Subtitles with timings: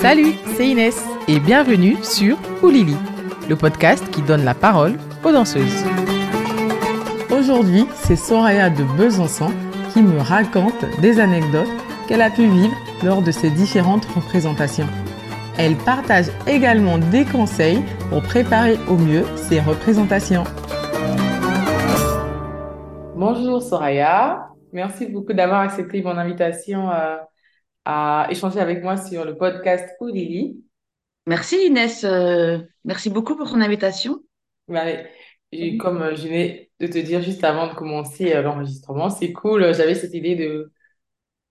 [0.00, 2.96] Salut, c'est Inès et bienvenue sur Oulili,
[3.50, 5.84] le podcast qui donne la parole aux danseuses.
[7.30, 9.50] Aujourd'hui, c'est Soraya de Besançon
[9.92, 11.68] qui me raconte des anecdotes
[12.08, 12.74] qu'elle a pu vivre
[13.04, 14.86] lors de ses différentes représentations.
[15.58, 20.44] Elle partage également des conseils pour préparer au mieux ses représentations.
[23.14, 27.16] Bonjour Soraya, merci beaucoup d'avoir accepté mon invitation euh,
[27.84, 30.64] à échanger avec moi sur le podcast Oulili.
[31.26, 34.20] Merci Inès, euh, merci beaucoup pour ton invitation.
[35.78, 39.94] Comme euh, je venais de te dire juste avant de commencer l'enregistrement, c'est cool, j'avais
[39.94, 40.72] cette idée de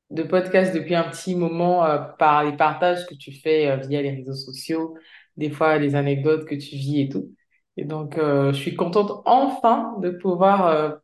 [0.10, 4.02] de podcast depuis un petit moment euh, par les partages que tu fais euh, via
[4.02, 4.98] les réseaux sociaux,
[5.38, 7.32] des fois les anecdotes que tu vis et tout.
[7.78, 11.00] Et donc, euh, je suis contente enfin de pouvoir,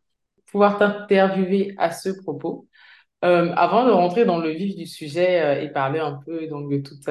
[0.52, 2.68] pouvoir t'interviewer à ce propos.
[3.26, 7.10] Avant de rentrer dans le vif du sujet et parler un peu donc, de toutes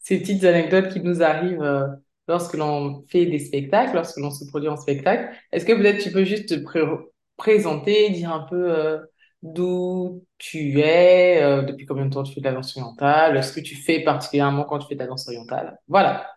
[0.00, 1.88] ces petites anecdotes qui nous arrivent
[2.28, 6.10] lorsque l'on fait des spectacles, lorsque l'on se produit en spectacle, est-ce que peut-être tu
[6.10, 7.04] peux juste te
[7.36, 8.98] présenter, dire un peu
[9.44, 13.52] d'où tu es, euh, depuis combien de temps tu fais de la danse orientale, ce
[13.52, 15.78] que tu fais particulièrement quand tu fais de la danse orientale?
[15.86, 16.30] Voilà,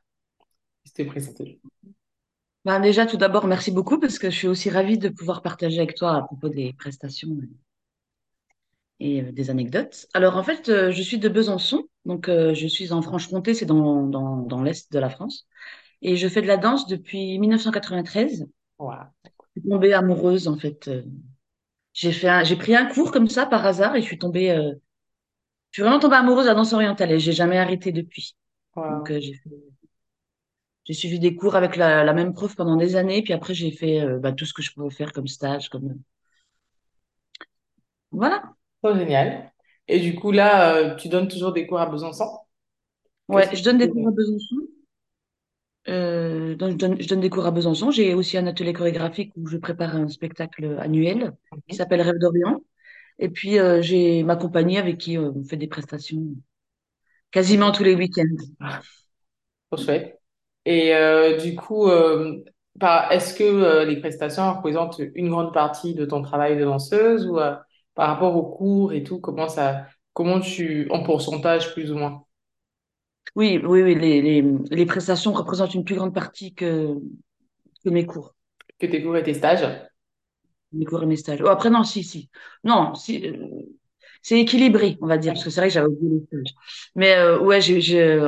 [0.85, 1.59] je t'ai présenté.
[2.65, 5.77] Ben déjà, tout d'abord, merci beaucoup parce que je suis aussi ravie de pouvoir partager
[5.77, 7.29] avec toi à propos des prestations
[8.99, 10.07] et euh, des anecdotes.
[10.13, 14.03] Alors, en fait, euh, je suis de Besançon, donc je suis en Franche-Comté, c'est dans,
[14.03, 15.47] dans, dans l'Est de la France.
[16.01, 18.47] Et je fais de la danse depuis 1993.
[18.79, 18.93] Wow.
[19.55, 20.89] Je suis tombée amoureuse, en fait,
[21.97, 24.71] j'ai fait j'ai pris un cours comme ça par hasard et je suis tombée, euh,
[25.71, 28.37] je suis vraiment tombée amoureuse de la danse orientale et j'ai jamais arrêté depuis.
[28.75, 29.19] Donc euh,
[30.85, 34.01] j'ai suivi des cours avec la, même prof pendant des années, puis après j'ai fait
[34.01, 35.99] euh, bah, tout ce que je pouvais faire comme stage, comme
[38.11, 38.56] voilà.
[38.95, 39.51] Génial.
[39.87, 42.27] Et du coup là, tu donnes toujours des cours à Besançon?
[43.27, 44.55] Ouais, je donne des cours à Besançon.
[45.89, 47.91] Euh, je, donne, des cours à Besançon.
[47.91, 51.33] J'ai aussi un atelier chorégraphique où je prépare un spectacle annuel
[51.67, 52.61] qui s'appelle Rêve d'Orient.
[53.19, 56.23] Et puis, euh, j'ai ma compagnie avec qui euh, on fait des prestations
[57.31, 58.79] quasiment tous les week-ends.
[59.71, 60.19] Trop chouette.
[60.65, 60.91] Et
[61.41, 67.25] du coup, est-ce que les prestations représentent une grande partie de ton travail de danseuse
[67.25, 67.39] ou
[67.97, 72.23] par rapport aux cours et tout, comment ça, comment tu, en pourcentage plus ou moins?
[73.35, 76.93] Oui, oui, oui, les, les, les, prestations représentent une plus grande partie que,
[77.83, 78.35] que mes cours.
[78.77, 79.67] Que tes cours et tes stages?
[80.73, 81.41] Mes cours et mes stages.
[81.43, 82.29] Oh, après, non, si, si.
[82.63, 83.47] Non, si, euh,
[84.21, 86.55] c'est équilibré, on va dire, parce que c'est vrai que j'avais oublié les stages.
[86.93, 87.59] Mais euh, ouais,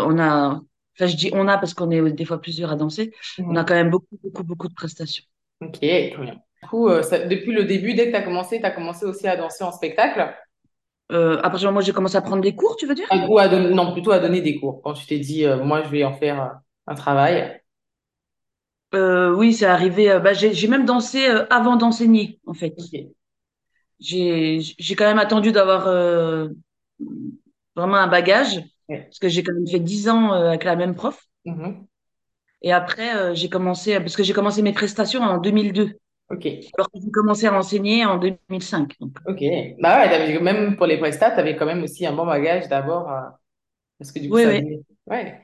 [0.01, 0.59] on a,
[0.95, 3.63] enfin, je dis on a parce qu'on est des fois plusieurs à danser, on a
[3.63, 5.25] quand même beaucoup, beaucoup, beaucoup de prestations.
[5.61, 6.41] Ok, très bien.
[6.61, 9.27] Du coup, euh, depuis le début, dès que tu as commencé, tu as commencé aussi
[9.27, 10.33] à danser en spectacle
[11.11, 13.07] euh, à partir du moment où j'ai commencé à prendre des cours, tu veux dire?
[13.29, 14.81] Ou à Non, plutôt à donner des cours.
[14.83, 16.49] Quand tu t'es dit, euh, moi, je vais en faire euh,
[16.87, 17.59] un travail.
[18.93, 20.19] Oui, c'est arrivé.
[20.23, 22.75] bah, j'ai même dansé avant d'enseigner, en fait.
[23.99, 24.61] J'ai
[24.95, 25.85] quand même attendu d'avoir
[27.75, 31.23] vraiment un bagage, parce que j'ai quand même fait dix ans avec la même prof.
[31.45, 31.85] Mm-hmm.
[32.63, 35.95] Et après, j'ai commencé, parce que j'ai commencé mes prestations en 2002.
[36.31, 36.45] Ok.
[36.77, 38.95] Alors que j'ai commencé à enseigner en 2005.
[39.25, 39.43] Ok.
[39.79, 43.11] Bah ouais, même pour les prestats, tu avais quand même aussi un bon bagage d'abord.
[43.11, 43.21] Euh,
[43.97, 44.79] parce que du coup, oui, ça oui.
[45.07, 45.41] Ouais.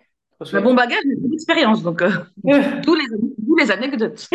[0.54, 1.82] Un bon bagage, une expérience.
[1.82, 2.10] Donc, euh,
[2.84, 3.06] tous, les,
[3.46, 4.30] tous les anecdotes.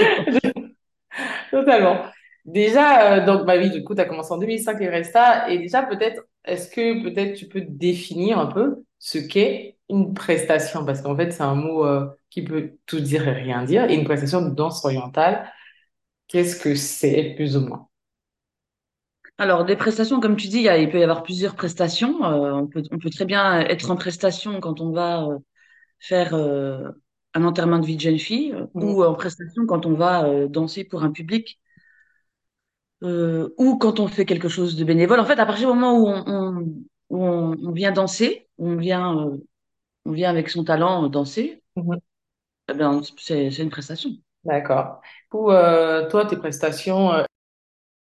[1.51, 2.05] Totalement.
[2.45, 5.49] Déjà, euh, donc, bah oui, du coup, tu as commencé en 2005 les prestats.
[5.51, 10.85] Et déjà, peut-être, est-ce que peut-être tu peux définir un peu ce qu'est une prestation?
[10.85, 11.87] Parce qu'en fait, c'est un mot
[12.29, 13.89] qui peut tout dire et rien dire.
[13.89, 15.49] Et une prestation de danse orientale,
[16.31, 17.89] Qu'est-ce que c'est, plus ou moins?
[19.37, 22.25] Alors, des prestations, comme tu dis, il, peut y avoir plusieurs prestations.
[22.25, 25.39] Euh, on, peut, on peut très bien être en prestation quand on va euh,
[25.99, 26.89] faire euh,
[27.35, 28.69] un enterrement de vie de jeune fille mmh.
[28.83, 31.59] ou en prestation quand on va danser pour un public
[33.03, 35.21] ou quand on fait quelque chose de bénévole.
[35.21, 39.31] En fait, à partir du moment où on, on, vient danser, on vient,
[40.05, 41.95] on vient avec son talent danser, mmh.
[42.69, 44.11] eh ben, c'est une prestation.
[44.45, 45.01] D'accord.
[45.35, 47.25] Euh, toi, tes prestations, euh,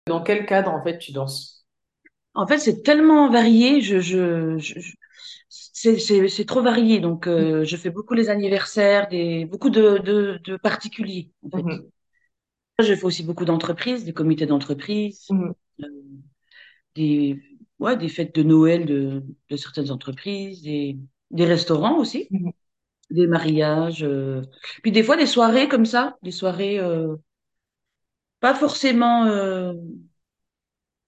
[0.07, 1.65] dans quel cadre en fait tu danses?
[2.33, 4.57] En fait, c'est tellement varié, je, je,
[5.49, 6.99] c'est trop varié.
[6.99, 9.99] Donc, euh, je fais beaucoup les anniversaires, des, beaucoup de,
[10.43, 11.63] de, particuliers, en fait.
[11.63, 11.89] Mhm.
[12.79, 15.53] Je fais aussi beaucoup d'entreprises, des comités d'entreprise, mhm.
[16.95, 17.41] des,
[17.79, 20.97] ouais, des fêtes de Noël de, de certaines entreprises, des,
[21.31, 22.27] des restaurants aussi.
[22.31, 22.51] Mhm
[23.09, 24.41] des mariages, euh,
[24.81, 27.15] puis des fois des soirées comme ça, des soirées euh,
[28.39, 29.73] pas forcément euh,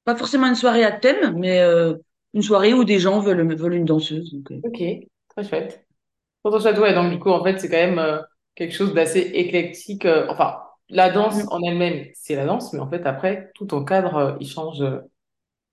[0.04, 1.62] pas forcément une soirée à thème, mais
[2.34, 4.42] une soirée où des gens veulent veulent une danseuse.
[4.64, 4.84] ok,
[5.30, 5.86] très chouette.
[6.44, 8.22] Pour et donc du coup, en fait, c'est quand même
[8.56, 10.08] quelque chose d'assez éclectique.
[10.30, 11.48] enfin, la danse Mm.
[11.50, 14.82] en elle-même, c'est la danse, mais en fait, après, tout ton cadre, il change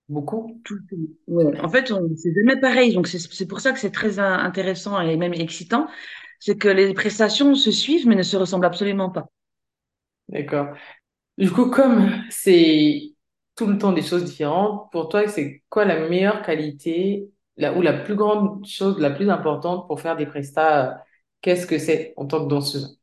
[0.09, 0.61] beaucoup.
[0.63, 0.79] Tout,
[1.27, 1.59] ouais.
[1.61, 2.93] En fait, c'est jamais pareil.
[2.93, 5.87] Donc, c'est pour ça que c'est très in- intéressant et même excitant.
[6.39, 9.27] C'est que les prestations se suivent, mais ne se ressemblent absolument pas.
[10.29, 10.75] D'accord.
[11.37, 13.13] Du coup, comme c'est
[13.55, 17.81] tout le temps des choses différentes, pour toi, c'est quoi la meilleure qualité, la, ou
[17.81, 20.95] la plus grande chose, la plus importante pour faire des prestats, euh,
[21.41, 22.99] qu'est-ce que c'est en tant que danseuse?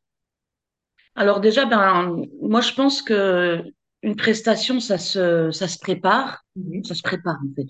[1.15, 3.63] Alors déjà, ben, moi, je pense que
[4.03, 6.45] une prestation, ça se, ça se prépare.
[6.83, 7.69] Ça se prépare, en fait.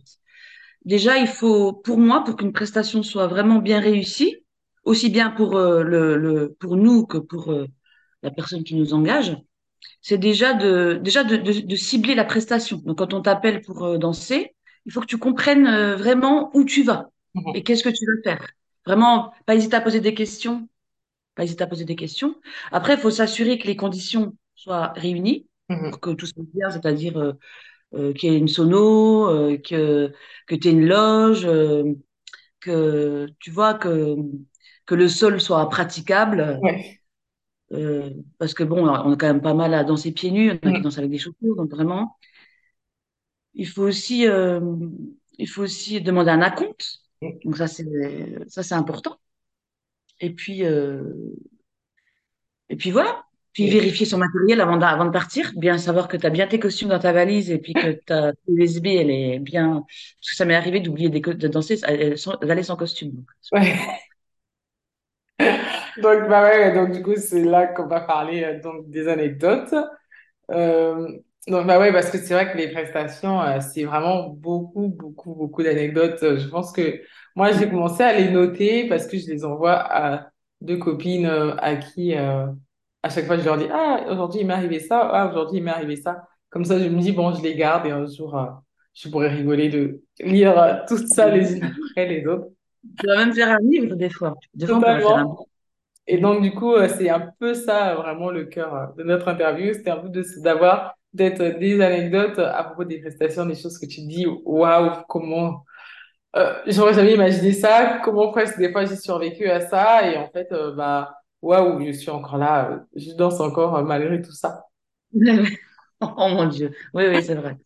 [0.84, 4.38] Déjà, il faut, pour moi, pour qu'une prestation soit vraiment bien réussie,
[4.84, 7.67] aussi bien pour, euh, le, le, pour nous que pour euh,
[8.23, 9.37] la personne qui nous engage,
[10.02, 12.79] c'est déjà de, déjà de, de, de cibler la prestation.
[12.84, 14.55] Donc, quand on t'appelle pour euh, danser,
[14.87, 17.64] il faut que tu comprennes vraiment où tu vas et Mhm.
[17.64, 18.46] qu'est-ce que tu veux faire.
[18.87, 20.69] Vraiment, pas hésiter à poser des questions,
[21.34, 22.37] pas hésiter à poser des questions.
[22.73, 25.91] Après, il faut s'assurer que les conditions soient réunies Mhm.
[25.91, 27.33] pour que tout se passe bien, c'est-à-dire euh,
[27.95, 30.13] euh, qu'il y ait une sono, euh, que,
[30.49, 31.85] que tu aies une loge, euh,
[32.61, 34.17] que tu vois que,
[34.87, 36.59] que le sol soit praticable.
[36.61, 37.01] Ouais.
[38.39, 40.73] parce que bon, on a quand même pas mal à danser pieds nus, en a
[40.73, 40.83] qui Mhm.
[40.83, 42.17] dansent avec des chaussures, donc vraiment,
[43.55, 47.01] il faut aussi, il faut aussi demander un acompte.
[47.45, 47.85] Donc ça, c'est,
[48.49, 49.19] ça, c'est important.
[50.21, 50.99] Et puis, et
[52.77, 53.25] puis voilà.
[53.53, 56.47] Puis vérifier son matériel avant de, avant de partir, bien savoir que tu as bien
[56.47, 59.85] tes costumes dans ta valise et puis que ta USB, elle est bien.
[60.21, 61.79] Parce que ça m'est arrivé d'oublier de danser,
[62.43, 63.11] d'aller sans costume.
[63.13, 63.27] Donc.
[63.53, 63.79] Ouais.
[65.99, 69.75] Donc, bah ouais, donc du coup, c'est là qu'on va parler euh, donc des anecdotes.
[70.53, 71.09] Euh,
[71.49, 75.35] donc, bah ouais, parce que c'est vrai que les prestations, euh, c'est vraiment beaucoup, beaucoup,
[75.35, 76.23] beaucoup d'anecdotes.
[76.23, 77.03] Euh, Je pense que
[77.37, 80.31] moi, j'ai commencé à les noter parce que je les envoie à
[80.63, 82.47] deux copines euh, à qui, euh,
[83.03, 85.65] à chaque fois, je leur dis, ah, aujourd'hui, il m'est arrivé ça, ah, aujourd'hui, il
[85.65, 86.27] m'est arrivé ça.
[86.51, 88.47] Comme ça, je me dis, bon, je les garde et un jour, euh,
[88.95, 92.49] je pourrais rigoler de lire euh, tout ça les unes après les autres.
[92.99, 94.35] Tu vas même faire un livre des fois.
[94.55, 95.47] Des fois, un Totalement.
[96.07, 99.73] Et donc, du coup, euh, c'est un peu ça, vraiment, le cœur de notre interview.
[99.73, 104.03] C'était un peu d'avoir peut-être des anecdotes à propos des prestations, des choses que tu
[104.03, 105.65] dis, waouh, comment,
[106.37, 110.29] euh, j'aurais jamais imaginé ça, comment presque des fois j'ai survécu à ça, et en
[110.31, 114.67] fait, bah, waouh, je suis encore là, je danse encore euh, malgré tout ça.
[116.00, 116.75] Oh mon Dieu.
[116.94, 117.56] Oui, oui, c'est vrai.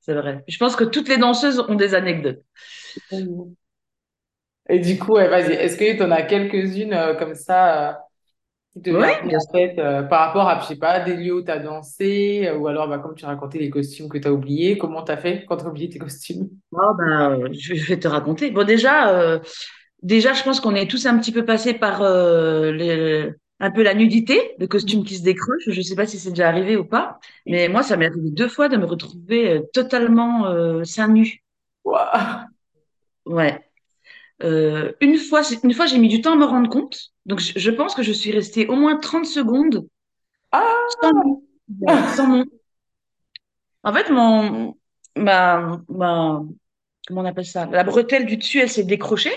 [0.00, 0.44] C'est vrai.
[0.48, 2.42] Je pense que toutes les danseuses ont des anecdotes.
[4.68, 7.94] Et du coup, ouais, vas-y, est-ce que tu en as quelques-unes euh, comme ça, euh,
[8.72, 11.34] qui te viennent bien en tête euh, par rapport à, je sais pas, des lieux
[11.36, 14.32] où tu as dansé, ou alors, bah, comme tu racontais, les costumes que tu as
[14.32, 16.50] oubliés, comment tu as fait quand tu as oublié tes costumes?
[16.76, 18.50] Ah, ben, je vais te raconter.
[18.52, 19.40] Bon, déjà,
[20.02, 23.30] déjà, je pense qu'on est tous un petit peu passés par euh, les-
[23.60, 25.62] un peu la nudité, le costume qui se décroche.
[25.66, 28.30] Je ne sais pas si c'est déjà arrivé ou pas, mais moi, ça m'est arrivé
[28.30, 31.42] deux fois de me retrouver euh, totalement euh, seins nus.
[31.84, 32.46] Waouh!
[33.26, 33.60] Ouais.
[34.42, 36.98] Euh, une fois, une fois, j'ai mis du temps à me rendre compte.
[37.26, 39.86] Donc, je, je pense que je suis restée au moins 30 secondes
[41.02, 41.12] sans,
[41.80, 42.14] ouais, Ah!
[42.16, 42.44] sans mon.
[43.82, 44.74] En fait, mon,
[45.16, 46.42] ma, ma,
[47.06, 47.66] comment on appelle ça?
[47.66, 49.32] La bretelle du dessus, elle s'est décrochée.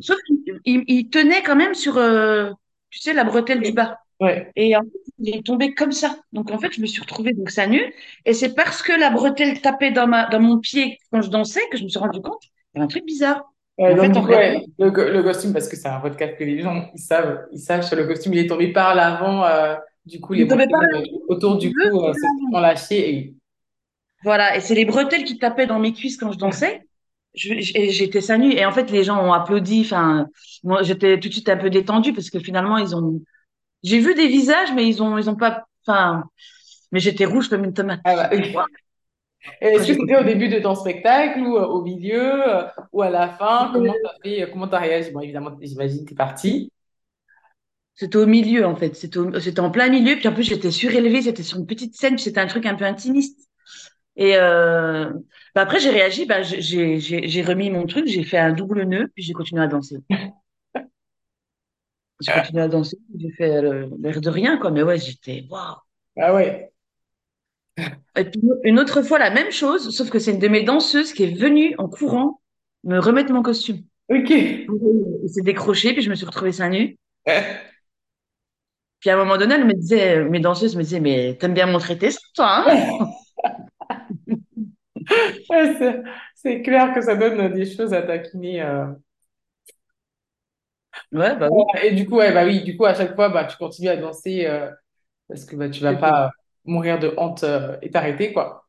[0.00, 2.50] Sauf qu'il il, il tenait quand même sur, euh,
[2.90, 3.98] tu sais, la bretelle du bas.
[4.20, 4.52] Ouais.
[4.56, 4.88] Et en fait,
[5.18, 6.16] il est tombé comme ça.
[6.32, 7.80] Donc, en fait, je me suis retrouvée donc ça nu.
[8.26, 11.62] Et c'est parce que la bretelle tapait dans ma, dans mon pied quand je dansais
[11.70, 12.42] que je me suis rendu compte.
[12.74, 13.42] Il y avait un truc bizarre.
[13.78, 15.76] Et Ouais, en donc fait, du en coup, regardant, ouais, le, le costume, parce que
[15.76, 18.46] c'est un podcast que les gens, ils savent, ils savent sur le costume, il est
[18.46, 22.20] tombé par l'avant, euh, du coup, il les bretelles euh, autour du cou se
[22.52, 23.34] sont lâchées et...
[24.22, 24.56] Voilà.
[24.56, 26.86] Et c'est les bretelles qui tapaient dans mes cuisses quand je dansais.
[27.34, 28.52] J'étais ça nu.
[28.52, 29.82] Et en fait, les gens ont applaudi.
[29.82, 30.26] Enfin,
[30.64, 33.22] moi, j'étais tout de suite un peu détendue parce que finalement, ils ont.
[33.84, 35.66] J'ai vu des visages, mais ils ont, ils ont pas.
[35.86, 36.24] Enfin,
[36.92, 38.02] mais j'étais rouge comme une tomate.
[38.04, 38.66] Ah bah, Après,
[39.60, 43.10] Est-ce que c'était au début de ton spectacle ou euh, au milieu euh, ou à
[43.10, 43.70] la fin?
[43.72, 45.10] Comment t'as fait, euh, comment t'as réagi?
[45.12, 46.72] Bon, évidemment, j'imagine que t'es partie.
[47.94, 48.96] C'était au milieu, en fait.
[48.96, 50.16] C'était au- c'était en plein milieu.
[50.16, 51.22] Puis en plus, j'étais surélevée.
[51.22, 52.14] C'était sur une petite scène.
[52.14, 53.48] Puis c'était un truc un peu intimiste.
[54.20, 55.10] Et euh,
[55.54, 56.26] bah après, j'ai réagi.
[56.26, 58.06] Bah, j'ai remis mon truc.
[58.06, 59.08] J'ai fait un double nœud.
[59.14, 59.96] Puis j'ai continué à danser.
[62.20, 62.98] J'ai continué à danser.
[63.18, 64.70] J'ai fait euh, l'air de rien, quoi.
[64.70, 65.76] Mais ouais, j'étais waouh.
[66.18, 66.70] Ah ouais.
[68.16, 71.12] Et puis une autre fois, la même chose, sauf que c'est une de mes danseuses
[71.12, 72.40] qui est venue en courant
[72.84, 73.82] me remettre mon costume.
[74.10, 74.30] Ok.
[74.30, 76.96] Il s'est décroché, puis je me suis retrouvée seins nus.
[79.00, 81.66] Puis à un moment donné, elle me disait, mes danseuses me disaient, mais t'aimes bien
[81.66, 83.08] montrer tes seins, toi, hein?
[85.50, 86.02] Ouais,
[86.34, 88.62] c'est clair que ça donne des choses à taquiner.
[88.62, 88.86] euh.
[91.12, 91.62] Ouais, bah oui.
[91.82, 93.96] Et du coup, ouais, bah oui, du coup, à chaque fois, bah, tu continues à
[93.96, 94.70] danser euh,
[95.28, 96.30] parce que bah, tu vas pas
[96.64, 98.68] mourir de honte euh, et t'arrêter, quoi.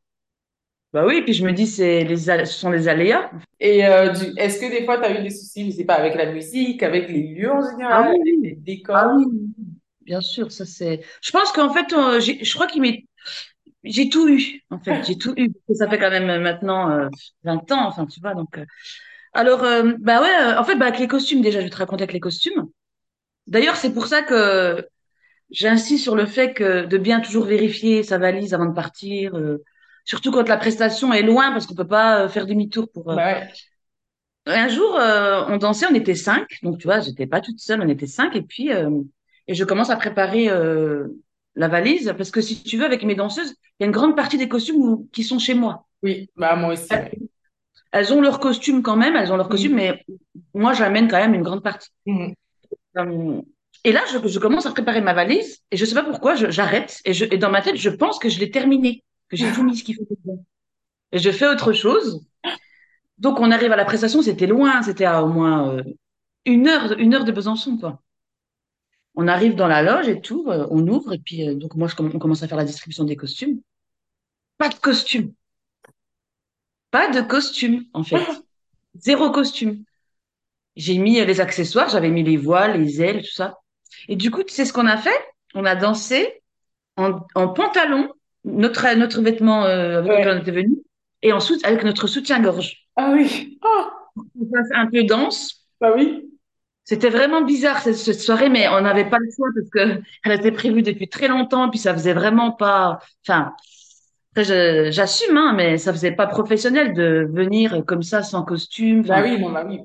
[0.93, 3.31] Bah oui, puis je me dis, c'est les, ce sont les aléas.
[3.61, 5.93] Et euh, du- est-ce que des fois, tu as eu des soucis, je sais pas,
[5.95, 8.63] avec la musique, avec les lieux en Ah général, oui, avec les oui.
[8.91, 9.15] Ah décors?
[9.15, 9.65] oui, oui, oui.
[10.01, 11.01] bien sûr, ça c'est.
[11.21, 13.05] Je pense qu'en fait, euh, je crois qu'il m'est
[13.83, 15.51] J'ai tout eu, en fait, j'ai tout eu.
[15.73, 17.09] Ça fait quand même euh, maintenant euh,
[17.43, 18.35] 20 ans, enfin, tu vois.
[18.35, 18.65] Donc, euh.
[19.33, 21.77] Alors, euh, bah ouais, euh, en fait, bah, avec les costumes, déjà, je vais te
[21.77, 22.67] raconter avec les costumes.
[23.47, 24.87] D'ailleurs, c'est pour ça que
[25.51, 29.63] j'insiste sur le fait que de bien toujours vérifier sa valise avant de partir, euh,
[30.05, 33.05] surtout quand la prestation est loin, parce qu'on peut pas faire demi-tour pour.
[33.05, 33.49] Bah ouais.
[34.47, 37.81] Un jour, euh, on dansait, on était cinq, donc tu vois, j'étais pas toute seule,
[37.81, 38.89] on était cinq, et puis euh,
[39.47, 41.07] et je commence à préparer euh,
[41.55, 44.15] la valise, parce que si tu veux, avec mes danseuses, il y a une grande
[44.15, 45.85] partie des costumes qui sont chez moi.
[46.03, 46.87] Oui, bah moi aussi.
[47.91, 49.77] Elles ont leur costume quand même, elles ont leur costume, Mhm.
[49.77, 50.05] mais
[50.53, 51.89] moi, j'amène quand même une grande partie.
[52.05, 52.33] Mhm.
[52.97, 53.41] Euh,
[53.83, 56.99] Et là, je, je commence à préparer ma valise et je sais pas pourquoi, j'arrête
[57.05, 59.83] et, dans ma tête, je pense que je l'ai terminée, que j'ai tout mis ce
[59.83, 60.43] qu'il faut dedans.
[61.11, 62.23] Et je fais autre chose.
[63.17, 65.83] Donc, on arrive à la prestation, c'était loin, c'était à au moins euh,
[66.45, 68.01] une heure, une heure de Besançon, quoi.
[69.15, 71.87] On arrive dans la loge et tout, euh, on ouvre et puis euh, donc moi,
[71.87, 73.59] je, on commence à faire la distribution des costumes.
[74.57, 75.33] Pas de costume,
[76.91, 78.25] pas de costume en fait,
[78.95, 79.83] zéro costume.
[80.75, 83.57] J'ai mis euh, les accessoires, j'avais mis les voiles, les ailes, tout ça.
[84.07, 85.19] Et du coup, tu sais ce qu'on a fait?
[85.53, 86.41] On a dansé
[86.97, 88.09] en, en pantalon,
[88.45, 90.77] notre, notre vêtement euh, avec lequel on était venu,
[91.21, 92.87] et ensuite avec notre soutien-gorge.
[92.95, 93.59] Ah oui.
[93.61, 95.67] Ah, On passe un peu danse.
[95.79, 96.30] bah oui.
[96.83, 100.31] C'était vraiment bizarre cette, cette soirée, mais on n'avait pas le choix parce que elle
[100.33, 102.99] était prévue depuis très longtemps, puis ça faisait vraiment pas.
[103.27, 103.53] Enfin,
[104.35, 109.03] j'assume, hein, mais ça faisait pas professionnel de venir comme ça sans costume.
[109.05, 109.81] Bah Enfin, oui, non, bah oui.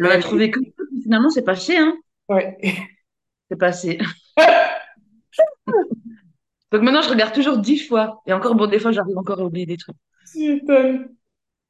[0.00, 0.60] on a Mais trouvé que
[1.02, 1.94] finalement c'est passé, hein.
[2.28, 2.56] ouais.
[3.50, 3.98] C'est passé.
[6.72, 8.22] Donc maintenant, je regarde toujours dix fois.
[8.26, 9.96] Et encore, bon, des fois, j'arrive encore à oublier des trucs.
[10.32, 11.08] Tu m'étonnes.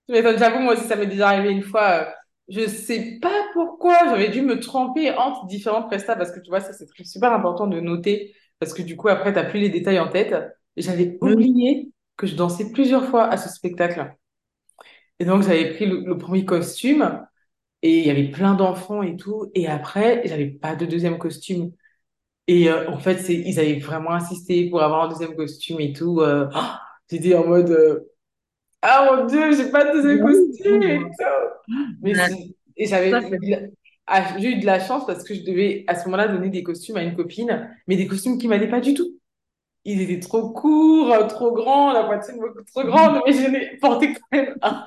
[0.09, 0.39] Tu m'étonnes.
[0.39, 2.15] J'avoue, moi aussi, ça m'est déjà arrivé une fois.
[2.51, 6.61] Je sais pas pourquoi j'aurais dû me tromper entre différentes prestats parce que tu vois,
[6.61, 10.01] ça c'est super important de noter parce que du coup, après, t'as plus les détails
[10.01, 10.35] en tête.
[10.77, 11.35] J'avais Oui.
[11.35, 14.15] oublié que je dansais plusieurs fois à ce spectacle.
[15.19, 17.27] Et donc, j'avais pris le, le premier costume
[17.83, 19.51] et il y avait plein d'enfants et tout.
[19.55, 21.73] Et après, j'avais pas de deuxième costume.
[22.49, 25.95] Et euh, en fait, c'est, ils avaient vraiment insisté pour avoir un deuxième costume et
[25.95, 26.21] tout.
[26.23, 26.61] euh, oh,
[27.11, 28.10] j'étais en mode, euh,
[28.83, 31.11] ah mon Dieu, j'ai pas de deuxième costume et tout.
[32.03, 32.13] Mais
[32.77, 33.13] et j'avais
[34.13, 36.65] ah, j'ai eu de la chance parce que je devais à ce moment-là donner des
[36.65, 39.09] costumes à une copine, mais des costumes qui m'allaient pas du tout.
[39.85, 44.15] Ils étaient trop courts, trop grands, la poitrine beaucoup trop grande, mais je les portais
[44.15, 44.85] quand même un.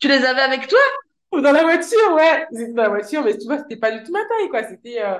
[0.00, 0.80] Tu les avais avec toi?
[1.32, 2.46] Dans la voiture, ouais.
[2.52, 4.64] Ils étaient dans la voiture, mais tu vois, c'était pas du tout ma taille, quoi.
[4.64, 5.18] C'était, euh,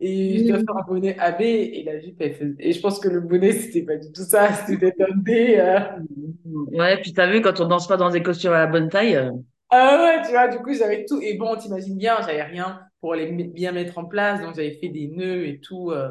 [0.00, 2.54] Et je dois faire un bonnet AB et la jupe, elle faisait...
[2.60, 5.56] Et je pense que le bonnet, c'était pas du tout ça, c'était un D.
[5.58, 5.80] euh.
[6.72, 9.16] Ouais, puis t'as vu, quand on danse pas dans des costumes à la bonne taille,
[9.16, 9.30] euh,
[9.70, 11.20] Ah ouais, tu vois, du coup, j'avais tout.
[11.20, 14.88] Et bon, t'imagines bien, j'avais rien pour les bien mettre en place, donc j'avais fait
[14.88, 15.90] des nœuds et tout.
[15.90, 16.10] euh.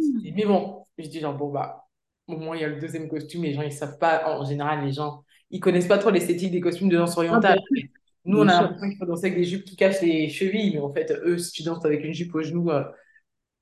[0.00, 1.84] C'était- Mais bon, je dis genre, bon, bah,
[2.26, 4.84] au moins, il y a le deuxième costume, les gens, ils savent pas, en général,
[4.84, 7.58] les gens, ils connaissent pas trop l'esthétique des costumes de danse ah, orientale.
[7.66, 7.88] sûr,
[8.24, 10.80] Nous, on a l'impression qu'il faut danser avec des jupes qui cachent les chevilles, mais
[10.80, 12.70] en fait, eux, si tu danses avec une jupe au genou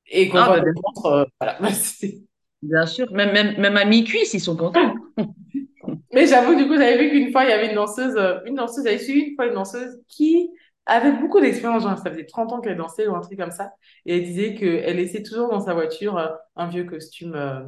[0.08, 1.68] et qu'on Ah, voit ventre, euh, voilà, bah,
[2.62, 3.10] bien sûr.
[3.12, 4.94] Même, même, même à mi-cuisse, ils sont contents.
[6.12, 8.54] Mais j'avoue, du coup, j'avais vu qu'une fois, il y avait une danseuse, euh, une
[8.54, 10.50] danseuse, j'avais suivi une fois une danseuse qui
[10.86, 13.72] avait beaucoup d'expérience, genre, ça faisait 30 ans qu'elle dansait ou un truc comme ça.
[14.06, 17.60] Et elle disait qu'elle laissait toujours dans sa voiture euh, un vieux costume, euh,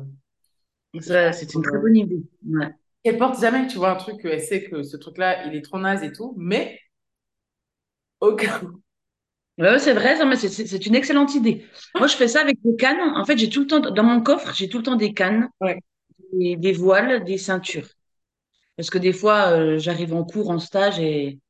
[1.33, 2.23] c'est une très bonne idée.
[2.49, 2.69] Ouais.
[3.05, 5.79] elle porte jamais, tu vois, un truc, elle sait que ce truc-là, il est trop
[5.79, 6.79] naze et tout, mais
[8.21, 8.83] au cas où.
[9.59, 11.65] Ouais, c'est vrai, non, mais c'est une excellente idée.
[11.99, 13.01] Moi, je fais ça avec des cannes.
[13.17, 15.49] En fait, j'ai tout le temps, dans mon coffre, j'ai tout le temps des cannes,
[15.61, 15.81] Ouais.
[16.33, 17.89] des, des voiles, des ceintures.
[18.77, 21.41] Parce que des fois, euh, j'arrive en cours, en stage et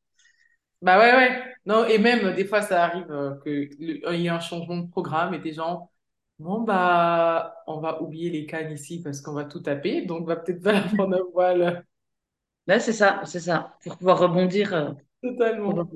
[0.82, 1.44] Bah ouais, ouais.
[1.64, 4.76] Non, et même, des fois, ça arrive euh, que le- il y ait un changement
[4.78, 5.90] de programme et des gens,
[6.38, 10.24] bon, bah, on va oublier les cannes ici parce qu'on va tout taper, donc on
[10.26, 11.84] va peut-être pas prendre à voile.
[12.66, 13.76] là, c'est ça, c'est ça.
[13.84, 14.72] Pour pouvoir rebondir.
[14.74, 15.90] euh, Totalement.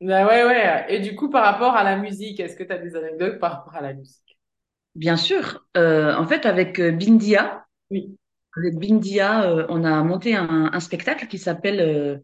[0.00, 0.86] Bah ouais, ouais.
[0.94, 3.52] Et du coup, par rapport à la musique, est-ce que tu as des anecdotes par
[3.52, 4.38] rapport à la musique?
[4.94, 5.64] Bien sûr.
[5.76, 8.16] Euh, en fait, avec euh, Bindia, Oui.
[8.56, 12.18] avec Bindia, euh, on a monté un, un spectacle qui s'appelle euh,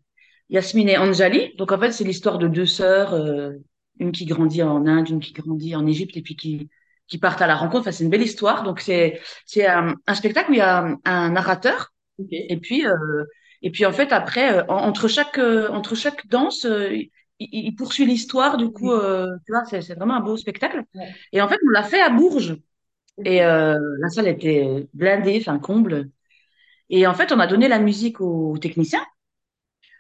[0.51, 1.55] Yasmine et Anjali.
[1.57, 3.53] Donc, en fait, c'est l'histoire de deux sœurs, euh,
[4.01, 6.71] une qui grandit en Inde, une qui grandit en Égypte, et puis qui,
[7.09, 7.83] qui partent à la rencontre.
[7.83, 8.65] Enfin, c'est une belle histoire.
[8.65, 12.29] Donc, c'est, c'est un, un spectacle où il y a un, un narrateur, Ok.
[12.33, 13.25] et puis, euh,
[13.63, 16.97] et puis en fait, après, euh, en- entre chaque, euh, entre chaque danse, euh,
[17.41, 20.83] il, il poursuit l'histoire, du coup, euh, tu vois, c'est vraiment un beau spectacle.
[20.95, 21.15] Ouais.
[21.33, 22.57] Et en fait, on l'a fait à Bourges.
[23.25, 26.11] Et euh, la salle était blindée, enfin comble.
[26.91, 29.01] Et en fait, on a donné la musique au technicien,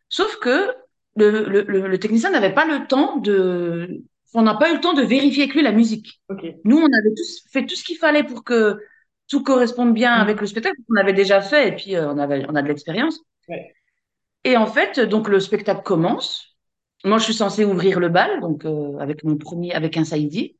[0.08, 0.72] sauf que
[1.16, 4.02] le, le, le, le technicien n'avait pas le temps de...
[4.34, 6.20] On n'a pas eu le temps de vérifier avec lui la musique.
[6.64, 8.78] Nous, on avait tous fait tout ce qu'il fallait pour que
[9.28, 10.40] tout corresponde bien avec Mhm.
[10.40, 13.20] le spectacle qu'on avait déjà fait, et puis euh, on avait, on a de l'expérience.
[13.48, 13.74] Ouais.
[14.44, 16.55] Et en fait, donc le spectacle commence.
[17.04, 20.56] Moi, je suis censée ouvrir le bal, donc euh, avec mon premier, avec un saïdi.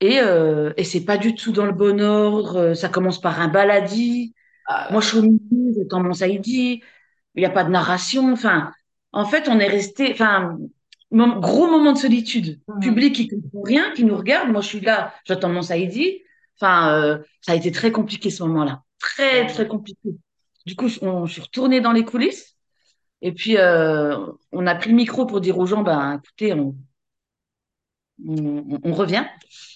[0.00, 2.56] Et, euh, et c'est pas du tout dans le bon ordre.
[2.56, 4.34] Euh, Ça commence par un baladi.
[4.68, 6.82] Ah Moi, je suis au milieu, j'attends mon saïdi.
[7.34, 8.32] Il n'y a pas de narration.
[8.32, 8.72] Enfin,
[9.12, 10.58] en fait, on est resté, enfin,
[11.10, 12.60] mom- gros moment de solitude.
[12.68, 12.80] Mhm.
[12.80, 14.50] Public qui comprend rien, qui nous regarde.
[14.50, 16.20] Moi, je suis là, j'attends mon saïdi.
[16.60, 18.82] Enfin, euh, ça a été très compliqué ce moment-là.
[19.00, 20.10] Très, très compliqué.
[20.66, 22.53] Du coup, on- je suis retournée dans les coulisses.
[23.24, 24.16] Et puis, euh,
[24.52, 26.76] on a pris le micro pour dire aux gens, ben, écoutez, on,
[28.26, 29.24] on, on revient.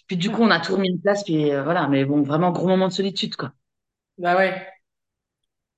[0.06, 1.24] Puis du coup, on a tout remis en place.
[1.24, 3.52] Puis euh, voilà, mais bon, vraiment gros moment de solitude, quoi.
[4.18, 4.66] Bah ouais,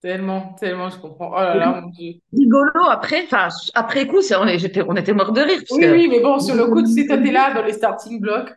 [0.00, 1.30] tellement, tellement, je comprends.
[1.32, 2.20] Oh là là, mon Dieu.
[2.32, 5.90] rigolo après, enfin après coup, on, j'étais- on était mort de rire parce Oui, que
[5.90, 8.52] oui, mais bon, sur le coup, tu sais, t'es là dans les starting blocks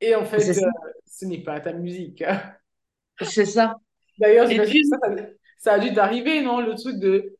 [0.00, 0.70] et en fait, euh,
[1.06, 2.24] ce n'est pas ta musique.
[3.22, 3.76] c'est ça.
[4.18, 4.96] D'ailleurs, j'imagine que ça,
[5.58, 6.60] ça a dû t'arriver, non?
[6.60, 7.35] Le truc de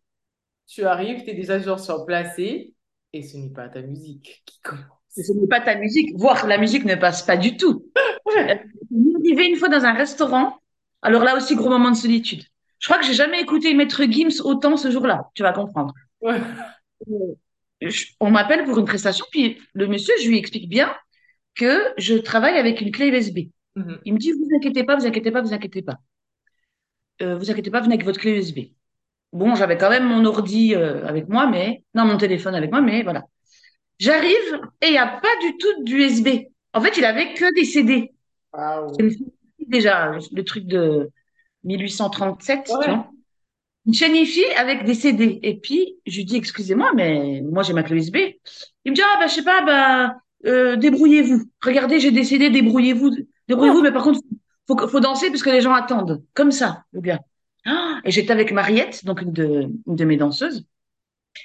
[0.67, 2.75] tu arrives, t'es déjà genre surplacé
[3.13, 5.31] et ce n'est pas ta musique qui ce commence.
[5.41, 7.91] n'est pas ta musique, voire la musique ne passe pas du tout.
[8.27, 8.61] Ouais,
[9.15, 10.59] arrivé une fois dans un restaurant.
[11.01, 12.43] Alors là aussi, gros moment de solitude.
[12.81, 15.31] Je crois que j'ai jamais écouté Maître Gims autant ce jour-là.
[15.35, 15.95] Tu vas comprendre.
[16.23, 16.41] ouais.
[17.09, 17.35] Euh,
[17.81, 20.93] je- on m'appelle pour une prestation, puis le monsieur, je lui explique bien
[21.55, 23.51] que je travaille avec une clé USB.
[23.77, 24.01] Mhm.
[24.05, 25.99] Il me dit, vous inquiétez pas, vous inquiétez pas, vous inquiétez pas.
[27.23, 28.59] Euh, vous inquiétez pas, venez avec votre clé USB.
[29.33, 32.81] Bon, j'avais quand même mon ordi euh, avec moi, mais non, mon téléphone avec moi,
[32.81, 33.25] mais voilà.
[33.99, 36.29] J'arrive et il n'y a pas du tout d'USB.
[36.73, 38.13] En fait, il avait que des CD.
[38.53, 38.97] C'est Waouh.
[38.99, 39.31] une chaîne
[39.67, 41.11] déjà, le truc de
[41.65, 43.11] 1837, tu vois.
[43.87, 44.15] Une chaîne
[44.57, 45.39] avec des CD.
[45.43, 48.17] Et puis, je lui dis, excusez-moi, mais moi, j'ai ma clé USB.
[48.85, 51.45] Il me dit, ah, bah, je sais pas, bah, euh, débrouillez-vous.
[51.63, 53.11] Regardez, j'ai des CD, débrouillez-vous.
[53.49, 54.21] Débrouillez-vous, mais par contre,
[54.67, 56.23] faut, faut danser parce que les gens attendent.
[56.35, 57.21] Comme ça, le gars.
[57.67, 60.67] Ah, et j'étais avec Mariette, donc une de, une de mes danseuses.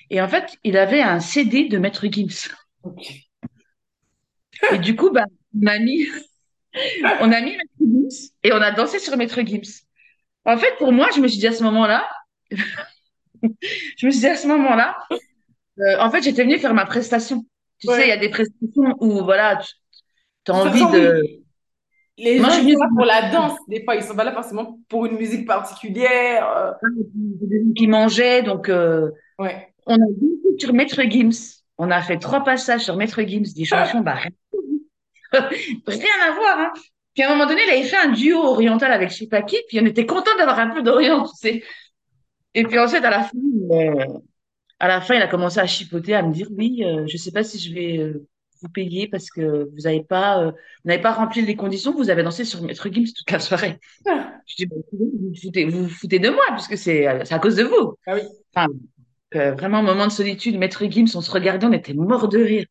[0.10, 2.50] Et en fait, il avait un CD de Maître Gims.
[4.72, 5.26] Et du coup, bah,
[5.60, 6.08] on a mis,
[7.20, 9.84] on a mis Maître Gims et on a dansé sur Maître Gims.
[10.46, 12.08] En fait, pour moi, je me suis dit à ce moment-là,
[13.98, 14.98] je me suis dit à ce moment-là,
[15.80, 17.46] euh, en fait, j'étais venue faire ma prestation.
[17.80, 19.60] Tu sais, il y a des prestations où, voilà,
[20.46, 21.41] tu as envie de...
[22.18, 23.58] les Moi, gens, je ils sont là pour la danse.
[23.68, 26.48] Des fois, ils sont pas là forcément pour une musique particulière.
[26.58, 26.72] euh.
[26.82, 29.68] gens qui mangeaient, donc euh, Ouais.
[29.88, 31.62] on a dansé sur Maître Gims.
[31.78, 35.50] On a fait trois passages sur Maître Gims, des chansons, bah, rien,
[35.88, 36.74] rien à voir, hein.
[37.14, 39.42] Puis à un moment donné, il avait fait un duo oriental avec je sais pas
[39.42, 41.64] qui, puis on était content d'avoir un peu d'Orient, tu sais.
[42.54, 43.38] Et puis ensuite, à la fin,
[43.72, 44.06] euh,
[44.80, 47.32] à la fin, il a commencé à chipoter, à me dire, oui, euh, je sais
[47.32, 48.28] pas si je vais euh,
[48.62, 50.52] vous payer parce que vous pas, euh,
[50.86, 53.80] n'avez pas rempli les conditions, vous avez dansé sur Maître Gims toute la soirée.
[54.06, 57.56] Je dis, vous vous foutez, vous vous foutez de moi, puisque c'est c'est à cause
[57.56, 57.96] de vous.
[58.06, 58.22] Ah oui.
[58.54, 58.68] Enfin,
[59.36, 62.66] euh, vraiment, moment de solitude, Maître Gims, on se regardait, on était morts de rire.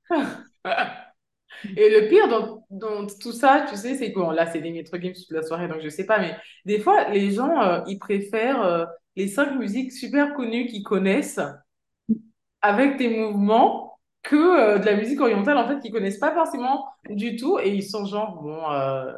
[1.76, 4.70] Et le pire dans, dans tout ça, tu sais, c'est que bon, là, c'est des
[4.72, 7.80] Maître Games toute la soirée, donc je sais pas, mais des fois, les gens, euh,
[7.86, 11.40] ils préfèrent les cinq musiques super connues qu'ils connaissent
[12.62, 13.89] avec tes mouvements
[14.22, 17.70] que euh, de la musique orientale, en fait, qu'ils connaissent pas forcément du tout, et
[17.74, 19.12] ils sont genre, bon, euh,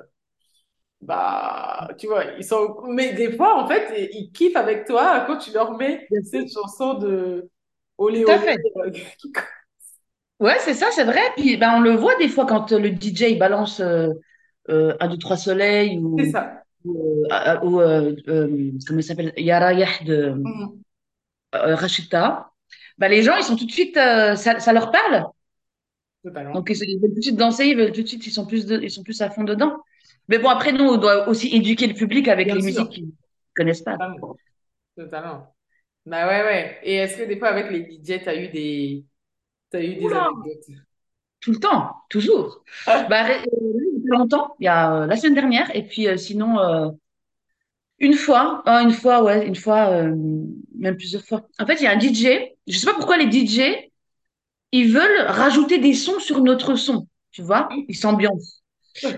[1.01, 2.83] bah, tu vois, ils sont...
[2.89, 6.95] Mais des fois, en fait, ils kiffent avec toi quand tu leur mets cette chanson
[6.95, 7.51] de
[7.99, 8.39] Olé Tout à Olé.
[8.39, 8.59] fait.
[10.41, 11.21] Ouais, c'est ça, c'est vrai.
[11.37, 14.09] Puis ben, on le voit des fois quand euh, le DJ il balance euh,
[14.69, 16.65] un, deux, trois soleils C'est ou, ça.
[16.85, 17.27] ou,
[17.63, 17.79] ou,
[18.87, 20.83] comment il s'appelle, Yarayah de Mhm.
[21.55, 22.52] euh, Rachita.
[23.03, 25.27] Ben, les gens, ils sont tout de suite, euh, ça, ça leur parle.
[26.53, 26.71] Donc, Totalement.
[26.71, 28.67] ils, ils veulent tout de suite danser, ils veulent tout de suite, ils sont plus,
[28.67, 29.79] de- ils sont plus à fond dedans.
[30.29, 33.07] Mais bon, après, nous, on doit aussi éduquer le public avec Bien les musiques qu'ils
[33.07, 33.11] ne
[33.57, 33.99] connaissent pas.
[33.99, 34.37] Totalement.
[34.97, 35.57] Totalement.
[36.07, 36.81] Bah ouais, ouais.
[36.85, 39.07] Et est-ce que des fois, avec les DJ, t'as eu des,
[39.71, 40.67] t'as eu des anecdotes?
[41.41, 42.63] tout le temps, toujours.
[43.09, 43.43] Bah, ré- euh,
[43.97, 46.17] il y a pas longtemps, il y a euh, la semaine dernière, et puis euh,
[46.17, 46.59] sinon,
[48.03, 50.15] une fois, ah, une fois, ouais, une fois, euh,
[50.77, 51.49] même plusieurs fois.
[51.59, 53.91] En fait, il y a un DJ, je sais pas pourquoi les DJ,
[54.73, 58.63] ils veulent rajouter des sons sur notre son, tu vois, ils s'ambiancent.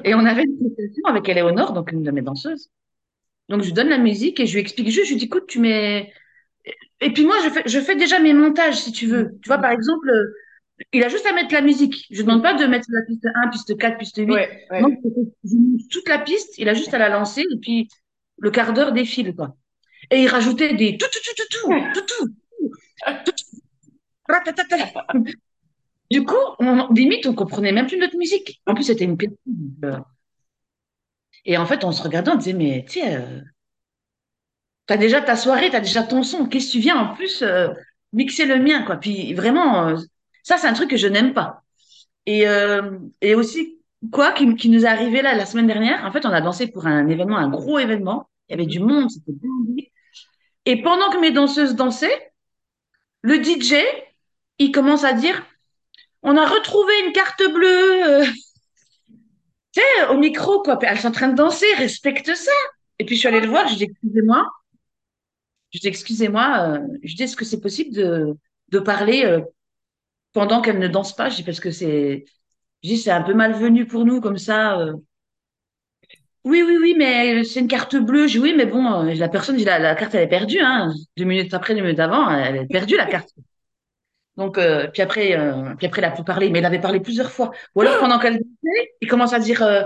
[0.05, 2.71] Et on avait une conversation avec Éléonore, donc une de mes danseuses.
[3.49, 5.47] Donc, je lui donne la musique et je lui explique juste, je lui dis, écoute,
[5.49, 6.13] tu mets...
[7.01, 9.33] Et puis moi, je fais, je fais déjà mes montages, si tu veux.
[9.43, 10.11] Tu vois, par exemple,
[10.93, 12.07] Il a juste à mettre la musique.
[12.11, 14.29] Je ne demande pas de mettre la piste 1, piste 4, piste 8.
[14.31, 15.13] Ouais, Donc, ouais.
[15.45, 17.89] je toute la piste, il a juste à la lancer et puis
[18.39, 19.57] le quart d'heure défile, quoi.
[20.11, 22.35] Et il rajoutait des tout, tout, tout, tout, tout, tout, tout,
[26.11, 28.61] Du coup, on, limite, on comprenait même plus notre musique.
[28.67, 29.33] En plus, c'était une pièce.
[29.85, 29.99] Euh.
[31.45, 33.41] Et en fait, on se regardait, on disait, mais tu sais, euh,
[34.87, 37.69] t'as déjà ta soirée, t'as déjà ton son, qu'est-ce que tu viens en plus euh,
[38.13, 38.97] mixer le mien, quoi.
[38.97, 39.97] Puis vraiment, euh,
[40.43, 41.63] ça, c'est un truc que je n'aime pas.
[42.27, 43.79] Et, euh, et aussi,
[44.11, 46.87] quoi, qui, nous est arrivé là la semaine dernière, en fait, on a dansé pour
[46.87, 48.29] un événement, un gros événement.
[48.49, 49.93] Il y avait du monde, c'était blindé.
[50.67, 52.33] Et pendant que mes danseuses dansaient,
[53.23, 53.75] le DJ,
[54.59, 55.45] il commence à dire,
[56.23, 58.25] on a retrouvé une carte bleue, euh,
[59.73, 60.79] tu sais, au micro, quoi.
[60.83, 62.53] Elles sont en train de danser, respecte ça.
[62.99, 64.47] Et puis je suis allée le voir, je dis, excusez-moi,
[65.73, 68.37] je dis, excusez-moi, euh, je dis, est-ce que c'est possible de,
[68.69, 69.41] de parler euh,
[70.33, 71.29] pendant qu'elles ne dansent pas?
[71.29, 72.25] Je dis, parce que c'est,
[72.85, 74.79] je dis, c'est un peu malvenu pour nous, comme ça.
[74.79, 74.95] euh.
[76.45, 78.27] Oui, oui, oui, mais c'est une carte bleue.
[78.27, 80.93] Je dis, oui, mais bon, euh, la personne, la, la carte, elle est perdue, hein.
[81.17, 83.31] Deux minutes après, deux minutes avant, elle est perdue, la carte.
[84.37, 86.99] Donc, euh, puis après, euh, puis après, il a plus parlé, mais il avait parlé
[87.01, 87.53] plusieurs fois.
[87.75, 89.85] Ou alors, pendant qu'elle dansait, il commence à dire, euh,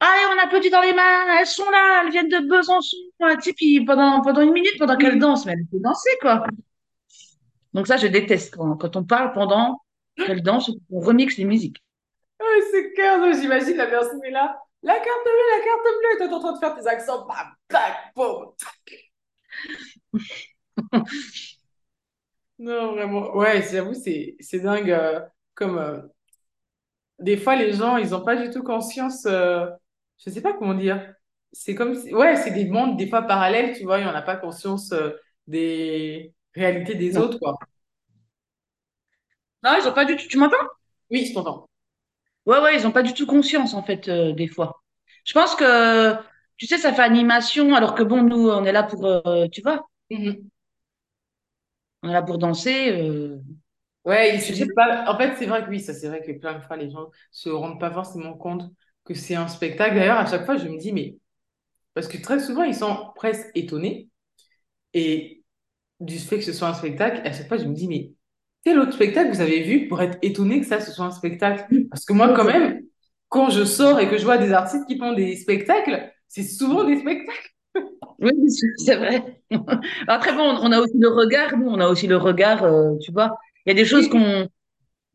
[0.00, 2.96] allez, on applaudit dans les mains, elles sont là, elles viennent de Besançon,
[3.40, 6.46] sais, puis pendant, pendant une minute, pendant qu'elle danse, mais elle peut danser, quoi.
[7.74, 9.80] Donc ça, je déteste quand, quand on parle pendant
[10.24, 11.82] qu'elle danse, ou qu'on remixe les musiques.
[12.40, 14.60] Ouais, c'est clair, j'imagine la personne est là.
[14.82, 16.18] La carte bleue, la carte bleue.
[16.18, 17.26] Toi, t'es en train de faire tes accents.
[17.26, 18.52] Bam, tac, boum.
[22.58, 23.34] Non, vraiment.
[23.36, 24.90] Ouais, j'avoue, c'est c'est dingue.
[24.90, 25.20] euh,
[25.54, 26.00] comme euh,
[27.18, 29.26] des fois, les gens, ils n'ont pas du tout conscience.
[29.26, 29.66] euh,
[30.18, 31.14] je sais pas comment dire.
[31.52, 34.00] C'est comme si, ouais, c'est des mondes des fois parallèles, tu vois.
[34.00, 35.10] Et on n'a pas conscience euh,
[35.46, 37.56] des réalités des Non, autres, quoi.
[39.66, 40.26] Non ils ont pas du tout.
[40.28, 40.56] Tu m'entends?
[41.10, 41.68] Oui, je t'entends.
[42.46, 44.82] Ouais, ouais, ils ont pas du tout conscience, en fait, euh, des fois.
[45.24, 46.14] Je pense que,
[46.56, 49.62] tu sais, ça fait animation, alors que bon, nous, on est là pour, euh, tu
[49.62, 50.48] vois, Mhm.
[52.02, 52.90] on est là pour danser.
[52.92, 53.38] euh,
[54.04, 54.86] Ouais, ils se je sais disent pas.
[54.86, 55.10] pas.
[55.12, 57.10] En fait, c'est vrai que oui, ça, c'est vrai que plein de fois, les gens
[57.32, 58.70] se rendent pas forcément compte
[59.04, 59.96] que c'est un spectacle.
[59.96, 61.18] D'ailleurs, à chaque fois, je me dis, mais
[61.94, 64.10] parce que très souvent, ils sont presque étonnés.
[64.94, 65.44] Et
[66.00, 68.12] du fait que ce soit un spectacle, à chaque fois, je me dis, mais
[68.66, 71.68] quel autre spectacle vous avez vu pour être étonné que ça, ce soit un spectacle?
[71.88, 72.82] Parce que moi, quand même,
[73.28, 76.82] quand je sors et que je vois des artistes qui font des spectacles, c'est souvent
[76.82, 77.50] des spectacles.
[78.18, 78.32] Oui,
[78.78, 79.42] c'est vrai.
[80.08, 83.12] Après, bon, on a aussi le regard, nous, on a aussi le regard, euh, tu
[83.12, 83.36] vois.
[83.66, 84.48] Il y a des choses qu'on,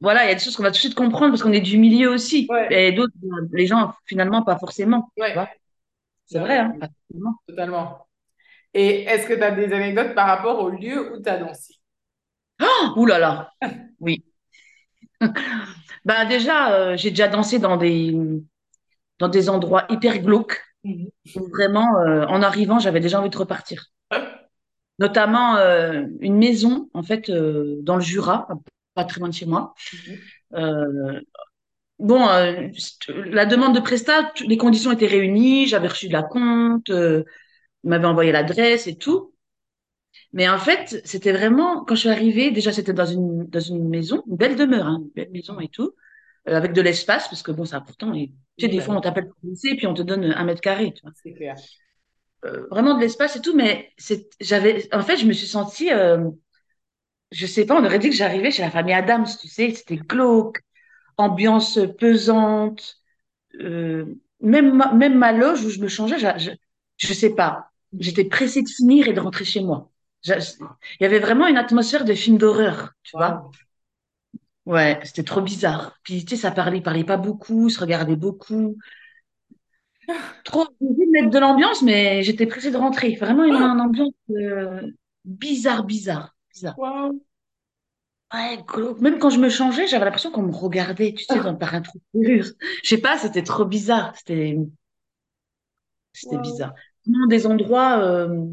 [0.02, 1.62] voilà, il y a des choses qu'on va tout de suite comprendre parce qu'on est
[1.62, 2.48] du milieu aussi.
[2.50, 3.14] ouais, Et d'autres,
[3.54, 5.36] les gens, finalement, pas forcément, ouais.
[6.26, 6.88] C'est vrai, hein, pas
[7.48, 8.08] totalement.
[8.74, 11.81] Et est-ce que tu as des anecdotes par rapport au lieu où tu as dansé?
[12.96, 13.52] Ouh là là,
[14.00, 14.24] oui.
[16.06, 18.14] Bah déjà, euh, j'ai déjà dansé dans des,
[19.20, 21.10] dans des endroits hyper glauques Mhm.
[21.52, 23.86] vraiment, euh, en arrivant, j'avais déjà envie de repartir.
[25.00, 28.48] Notamment euh, une maison, en fait, dans le Jura,
[28.94, 29.74] pas très loin de chez moi.
[30.56, 31.22] Euh,
[32.00, 32.28] bon,
[33.08, 36.92] la demande de prestat, les conditions étaient réunies, j'avais reçu de la compte,
[37.84, 39.31] m'avait envoyé l'adresse et tout.
[40.34, 43.88] Mais en fait, c'était vraiment, quand je suis arrivée, déjà c'était dans une, dans une
[43.90, 45.94] maison, une belle demeure, hein, une belle maison et tout,
[46.50, 48.14] euh, avec de l'espace, parce que bon, c'est important.
[48.16, 50.02] Et, tu sais, Oui, des bah fois, oui, on t'appelle pour et puis on te
[50.04, 51.14] donne un mètre carré, tu vois.
[51.14, 51.62] c'est clair.
[52.46, 55.92] Euh, vraiment de l'espace et tout, mais c'est, j'avais, en fait, je me suis sentie,
[55.92, 56.30] euh,
[57.32, 59.98] je sais pas, on aurait dit que j'arrivais chez la famille Adams, tu sais, c'était
[59.98, 60.60] glauque,
[61.18, 62.98] ambiance pesante,
[63.62, 64.06] euh,
[64.42, 66.52] même, ma- même ma loge où je me changeais, je,
[66.98, 69.91] je, sais pas, j'étais pressée de finir et de rentrer chez moi.
[70.26, 70.36] Il
[71.02, 73.50] y avait vraiment une atmosphère de film d'horreur, tu vois.
[74.66, 75.98] Ouais, c'était trop bizarre.
[76.04, 78.78] Puis, tu sais, ça parlait, il parlait pas beaucoup, se regardait beaucoup.
[80.44, 83.16] Trop envie de mettre de l'ambiance, mais j'étais pressée de rentrer.
[83.16, 84.82] Vraiment une, une ambiance euh,
[85.26, 86.76] bizarre, bizarre, bizarre.
[88.34, 88.64] Ouais.
[89.02, 91.82] Même quand je me changeais, j'avais l'impression qu'on me regardait, tu sais, dans, par un
[91.82, 92.42] trou de.
[92.84, 94.16] Je sais pas, c'était trop bizarre.
[94.18, 94.58] C'était,
[96.14, 96.74] c'était bizarre.
[97.08, 98.46] Non, des endroits, euh,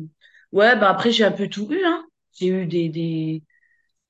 [0.53, 2.07] ouais, bah après, j'ai un peu tout eu, hein.
[2.33, 3.43] J'ai eu des, des,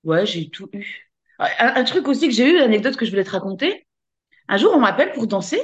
[0.04, 1.10] ouais, j'ai tout eu.
[1.38, 3.86] Un, un truc aussi que j'ai eu, l'anecdote que je voulais te raconter.
[4.48, 5.62] Un jour, on m'appelle pour danser.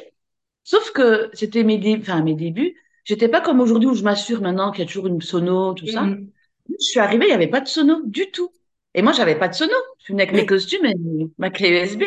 [0.65, 2.77] Sauf que c'était mes débuts, enfin mes débuts.
[3.05, 5.87] J'étais pas comme aujourd'hui où je m'assure maintenant qu'il y a toujours une sono, tout
[5.87, 6.03] ça.
[6.05, 6.31] Mhm.
[6.69, 8.51] Je suis arrivée, il n'y avait pas de sono du tout.
[8.95, 9.73] Et moi, j'avais pas de sono.
[10.07, 10.95] Je venais avec mes costumes et
[11.39, 12.05] ma clé USB.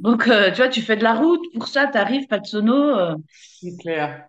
[0.00, 2.74] Donc, euh, tu vois, tu fais de la route pour ça, t'arrives, pas de sono.
[2.74, 3.16] euh.
[3.60, 4.28] C'est clair.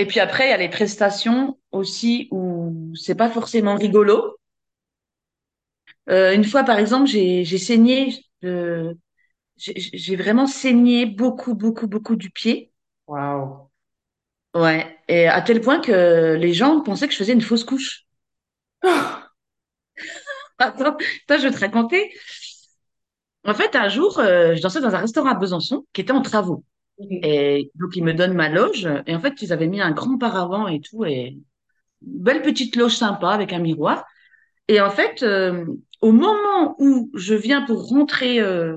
[0.00, 4.38] Et puis après, il y a les prestations aussi où c'est pas forcément rigolo.
[6.08, 8.94] Euh, une fois, par exemple, j'ai saigné, euh,
[9.58, 12.72] j'ai vraiment saigné beaucoup, beaucoup, beaucoup du pied.
[13.08, 13.68] Waouh.
[14.54, 14.96] Ouais.
[15.08, 18.06] Et à tel point que les gens pensaient que je faisais une fausse couche.
[20.58, 22.10] Attends, attends, je vais te raconter.
[23.44, 26.22] En fait, un jour, euh, je dansais dans un restaurant à Besançon qui était en
[26.22, 26.64] travaux.
[27.22, 28.88] Et donc, ils me donnent ma loge.
[29.06, 31.04] Et en fait, ils avaient mis un grand paravent et tout.
[31.04, 31.38] Et
[32.02, 34.04] une belle petite loge sympa avec un miroir.
[34.68, 35.64] Et en fait, euh,
[36.00, 38.76] au moment où je viens pour rentrer euh,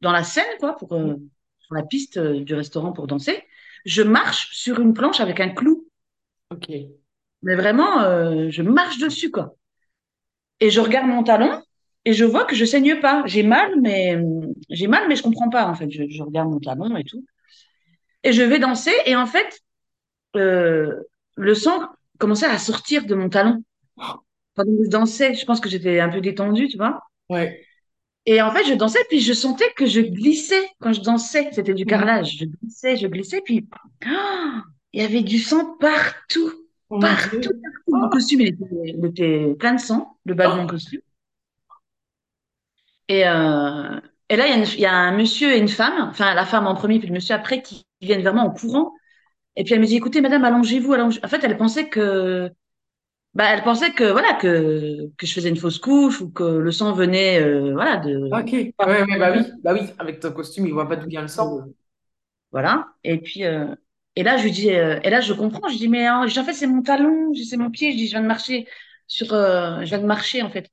[0.00, 1.16] dans la scène, quoi, pour, euh,
[1.58, 3.42] sur la piste du restaurant pour danser,
[3.84, 5.86] je marche sur une planche avec un clou.
[6.50, 6.68] Ok.
[7.42, 8.00] Mais vraiment,
[8.48, 9.54] je marche dessus, quoi.
[10.60, 11.60] Et je regarde mon talon
[12.06, 13.22] et je vois que je saigne pas.
[13.26, 14.18] J'ai mal, mais
[14.70, 15.90] j'ai mal, mais je comprends pas, en fait.
[15.90, 17.22] Je, je regarde mon talon et tout.
[18.24, 19.60] Et je vais danser et en fait,
[20.36, 21.02] euh,
[21.36, 23.62] le sang commençait à sortir de mon talon.
[24.54, 27.00] Pendant que je dansais, je pense que j'étais un peu détendue, tu vois.
[27.28, 27.66] Ouais.
[28.26, 31.50] Et en fait, je dansais, puis je sentais que je glissais quand je dansais.
[31.52, 31.88] C'était du Mhm.
[31.90, 32.38] carrelage.
[32.38, 33.68] Je glissais, je glissais, puis
[34.06, 36.52] ah, il y avait du sang partout,
[36.90, 37.50] Oh partout.
[37.88, 40.66] Mon Oh, costume, il était, il était plein de sang, le bas de mon oh.
[40.66, 41.00] costume.
[43.08, 46.46] Et, euh, et là, il y, y a un monsieur et une femme, enfin la
[46.46, 48.92] femme en premier, puis le monsieur après, qui viennent vraiment en courant.
[49.56, 52.50] Et puis elle me dit, écoutez, madame, allongez-vous, allongez En fait, elle pensait que,
[53.34, 56.70] bah, elle pensait que, voilà, que, que je faisais une fausse couche ou que le
[56.72, 58.52] sang venait, euh, voilà, de, Ok.
[58.52, 59.42] Ouais, ouais, bah oui.
[59.62, 59.80] Bah oui.
[59.98, 61.60] Avec ton costume, il voit pas d'où vient le sang.
[62.52, 62.88] Voilà.
[63.02, 63.66] Et puis, euh,
[64.16, 65.68] et là, je lui dis, euh, et là, je comprends.
[65.68, 67.92] Je dis, mais hein, en fait, c'est mon talon, c'est mon pied.
[67.92, 68.68] Je dis, je viens de marcher
[69.08, 70.70] sur, euh, je viens de marcher, en fait.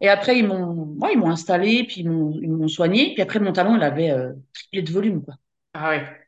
[0.00, 3.12] Et après, ils m'ont, ouais, ils m'ont installé, puis ils m'ont, ils m'ont soigné.
[3.14, 5.34] Puis après, mon talon, il avait euh, triplé de volume, quoi.
[5.74, 6.19] Ah ouais.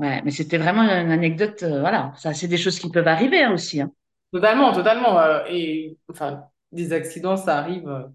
[0.00, 2.12] Ouais, mais c'était vraiment une anecdote, euh, voilà.
[2.16, 3.92] Ça, c'est des choses qui peuvent arriver, hein, aussi, hein.
[4.32, 5.18] Totalement, totalement.
[5.20, 8.06] euh, et enfin, des accidents, ça arrive euh,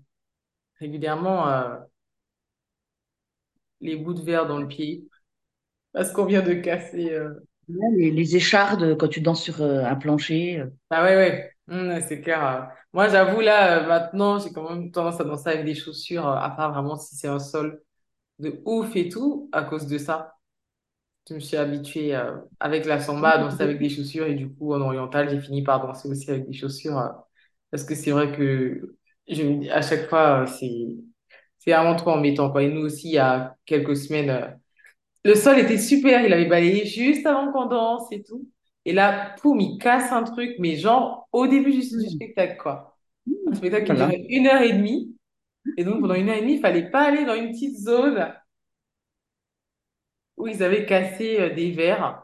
[0.80, 1.48] régulièrement.
[3.82, 5.08] les bouts de verre dans le pied.
[5.93, 7.17] Parce qu'on vient de casser.
[7.67, 10.63] Ouais, Les, les échardes, quand tu danses sur un plancher.
[10.89, 11.52] Ah ouais, ouais.
[11.67, 12.71] Ouais, c'est clair.
[12.93, 16.74] Moi, j'avoue, là, maintenant, j'ai quand même tendance à danser avec des chaussures, à part
[16.74, 17.82] vraiment si c'est un sol
[18.39, 20.35] de ouf et tout, à cause de ça.
[21.27, 24.49] Je me suis habituée euh, avec la samba à danser avec des chaussures et du
[24.49, 26.97] coup, en oriental, j'ai fini par danser aussi avec des chaussures.
[26.99, 27.09] euh,
[27.71, 28.95] parce que c'est vrai que
[29.27, 30.88] je me dis à chaque fois, euh, c'est
[31.59, 32.63] c'est vraiment trop embêtant, quoi.
[32.63, 34.59] Et nous aussi, il y a quelques semaines,
[35.25, 38.49] le sol était super, il avait balayé juste avant qu'on danse et tout.
[38.85, 42.09] Et là, poum, il casse un truc, mais genre au début du, du Hmm.
[42.09, 42.97] spectacle, quoi.
[43.47, 43.95] Un spectacle qui Voilà.
[43.95, 45.15] durait une heure et demie.
[45.77, 48.33] Et donc, pendant une heure et demie, il fallait pas aller dans une petite zone
[50.45, 52.21] où ils avaient cassé euh, des verres.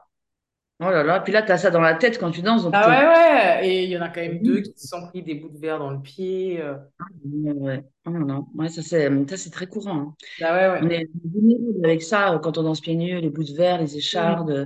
[0.84, 1.19] Oh là là.
[1.19, 3.07] Puis là, tu as ça dans la tête quand tu danses, donc Ah ouais,
[3.62, 3.67] ouais.
[3.67, 4.63] Et il y en a quand même deux Oui.
[4.63, 6.60] qui se sont pris des bouts de verre dans le pied.
[6.62, 6.75] euh.
[7.23, 7.84] Ouais, ouais.
[8.05, 8.47] Oh non, non.
[8.55, 9.97] Ouais, ça, c'est, ça, c'est très courant.
[9.99, 10.15] hein.
[10.41, 11.01] Ah ouais, On ouais.
[11.01, 13.95] est vulnérable avec ça euh, quand on danse pieds nus, les bouts de verre, les
[13.97, 14.65] échardes, euh,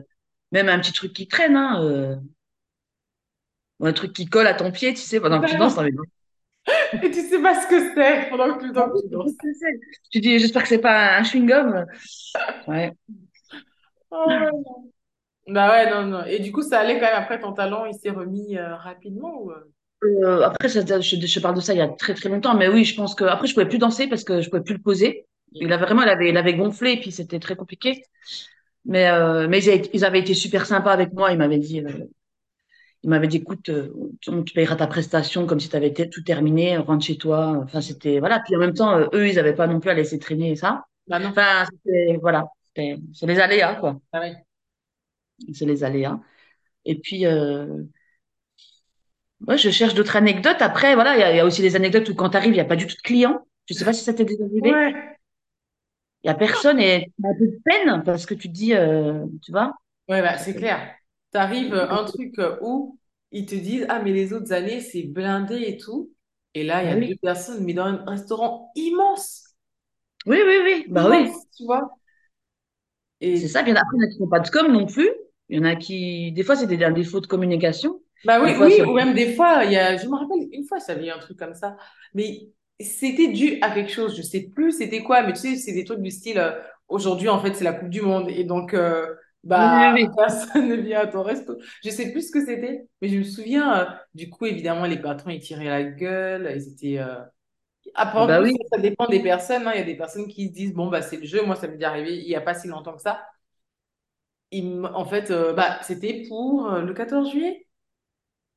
[0.54, 2.16] même un petit truc qui traîne, hein, euh,
[3.80, 5.78] ou un truc qui colle à ton pied, tu sais, pendant que tu danses.
[7.04, 9.32] Et tu sais pas ce que c'est pendant que, Ah tu danses.
[10.12, 11.86] Tu dis, j'espère que c'est pas un chewing-gum.
[12.68, 12.94] Ouais.
[14.16, 14.86] Oh.
[15.48, 16.26] Bah ouais, non, non.
[16.26, 19.42] Et du coup, ça allait quand même après ton talent, il s'est remis euh, rapidement
[19.42, 19.52] ou...
[19.52, 19.72] euh?
[20.04, 22.68] Euh, après, ça, je, je parle de ça il y a très très longtemps, mais
[22.68, 24.82] oui, je pense que après je pouvais plus danser parce que je pouvais plus le
[24.82, 25.26] poser.
[25.54, 28.04] Il avait vraiment, il avait, il avait gonflé et puis c'était très compliqué.
[28.86, 31.32] Mais euh, mais ils avaient, ils avaient été super sympas avec moi.
[31.32, 32.06] Ils m'avaient dit, euh,
[33.04, 33.90] ils m'avaient dit, écoute, euh,
[34.22, 37.62] tu, tu payeras ta prestation comme si tu avais tout terminé, rentre chez toi.
[37.64, 38.40] Enfin, c'était voilà.
[38.40, 40.84] Puis en même temps, eux, ils avaient pas non plus à laisser traîner ça.
[41.08, 41.30] Bah non.
[41.30, 41.66] Enfin,
[42.22, 44.00] voilà, C'est les aléas quoi.
[44.12, 44.46] Ah.
[45.54, 46.20] C'est les aléas.
[46.86, 47.84] Et puis euh,
[49.48, 50.62] Ouais, je cherche d'autres anecdotes.
[50.62, 52.52] Après, voilà, il y, a il y a aussi des anecdotes où quand tu arrives,
[52.54, 53.46] il n'y a pas du tout de clients.
[53.68, 54.78] Je sais pas si ça t'est déjà arrivé.
[54.78, 55.18] Ouais.
[56.24, 58.54] Il y a personne et tu as un peu de peine parce que tu te
[58.54, 59.74] dis, euh, tu vois.
[60.08, 60.96] Ouais, bah, c'est clair.
[61.32, 63.00] T'arrives euh, un truc euh, où
[63.32, 66.14] ils te disent, ah, mais les autres années, c'est blindé et tout.
[66.54, 67.20] Et là, il y Bah a deux oui.
[67.22, 69.44] personnes, mais dans un restaurant immense,
[70.26, 70.86] Oui, oui, oui.
[70.90, 71.32] Bah oui.
[71.32, 71.90] immense, tu vois.
[73.22, 73.62] C'est ça.
[73.62, 74.86] Il y en a après, il y en a qui font pas de com non
[74.86, 75.10] plus.
[75.50, 78.02] Il y en a qui, des fois, c'est des, un défaut de communication.
[78.26, 80.64] Bah oui, fois, oui, ou même des fois, il y a, je me rappelle une
[80.64, 81.78] fois, ça avait eu un truc comme ça,
[82.14, 82.50] mais
[82.80, 85.86] c'était dû à quelque chose, je sais plus c'était quoi, mais tu sais, c'est des
[85.86, 86.52] trucs du style, euh,
[86.88, 89.06] aujourd'hui en fait c'est la Coupe du Monde, et donc euh,
[89.44, 90.10] bah oui, oui.
[90.16, 91.58] personne ne vient à ton resto.
[91.84, 95.00] Je sais plus ce que c'était, mais je me souviens, euh, du coup évidemment les
[95.00, 97.00] patrons ils tiraient la gueule, ils étaient...
[97.94, 98.56] Après Bah oui.
[98.58, 99.72] ça, ça dépend des personnes, hein.
[99.74, 101.68] Il y a des personnes qui se disent, bon bah c'est le jeu, moi ça
[101.68, 103.26] m'est déjà arrivé il y a pas si longtemps que ça.
[104.94, 107.68] En fait, euh, bah, c'était pour euh, le 14 juillet.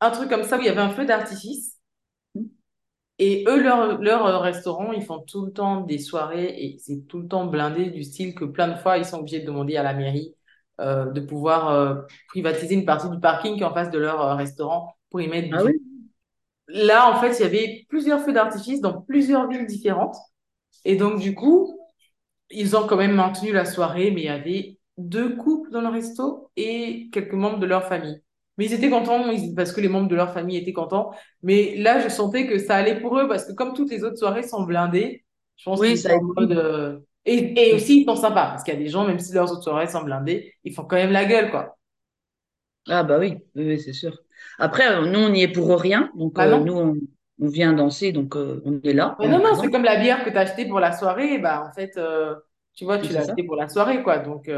[0.00, 1.78] Un truc comme ça où il y avait un feu d'artifice.
[3.18, 7.06] Et eux, leur, leur euh, restaurant, ils font tout le temps des soirées et c'est
[7.08, 9.76] tout le temps blindé du style que plein de fois, ils sont obligés de demander
[9.76, 10.34] à la mairie
[10.80, 14.96] euh, de pouvoir privatiser une partie du parking qui est en face de leur restaurant
[15.10, 15.64] pour y mettre Ah du...
[15.64, 15.72] oui?
[16.68, 20.16] Là, en fait, il y avait plusieurs feux d'artifice dans plusieurs villes différentes.
[20.84, 21.78] Et donc, du coup,
[22.50, 25.88] ils ont quand même maintenu la soirée, mais il y avait deux couples dans le
[25.88, 28.22] resto et quelques membres de leur famille.
[28.58, 31.12] Mais ils étaient contents ils- parce que les membres de leur famille étaient contents.
[31.42, 34.18] Mais là, je sentais que ça allait pour eux parce que comme toutes les autres
[34.18, 35.24] soirées sont blindées,
[35.56, 36.52] je pense Oui, ça en mode...
[36.52, 39.32] euh, Et, et aussi, ils sont sympas parce qu'il y a des gens, même si
[39.34, 41.76] leurs autres soirées sont blindées, ils font quand même la gueule, quoi.
[42.88, 44.18] Ah bah oui, oui, oui, c'est sûr.
[44.58, 46.10] Après, euh, nous, on n'y est pour rien.
[46.16, 46.94] Donc, Bah euh, nous, on,
[47.40, 50.24] on vient danser, donc euh, on est là, Bah non, non, c'est comme la bière
[50.24, 51.38] que tu as achetée pour la soirée.
[51.38, 52.36] Bah, en fait, euh,
[52.74, 54.18] tu vois, tu l'as achetée pour la soirée, quoi.
[54.20, 54.48] Donc,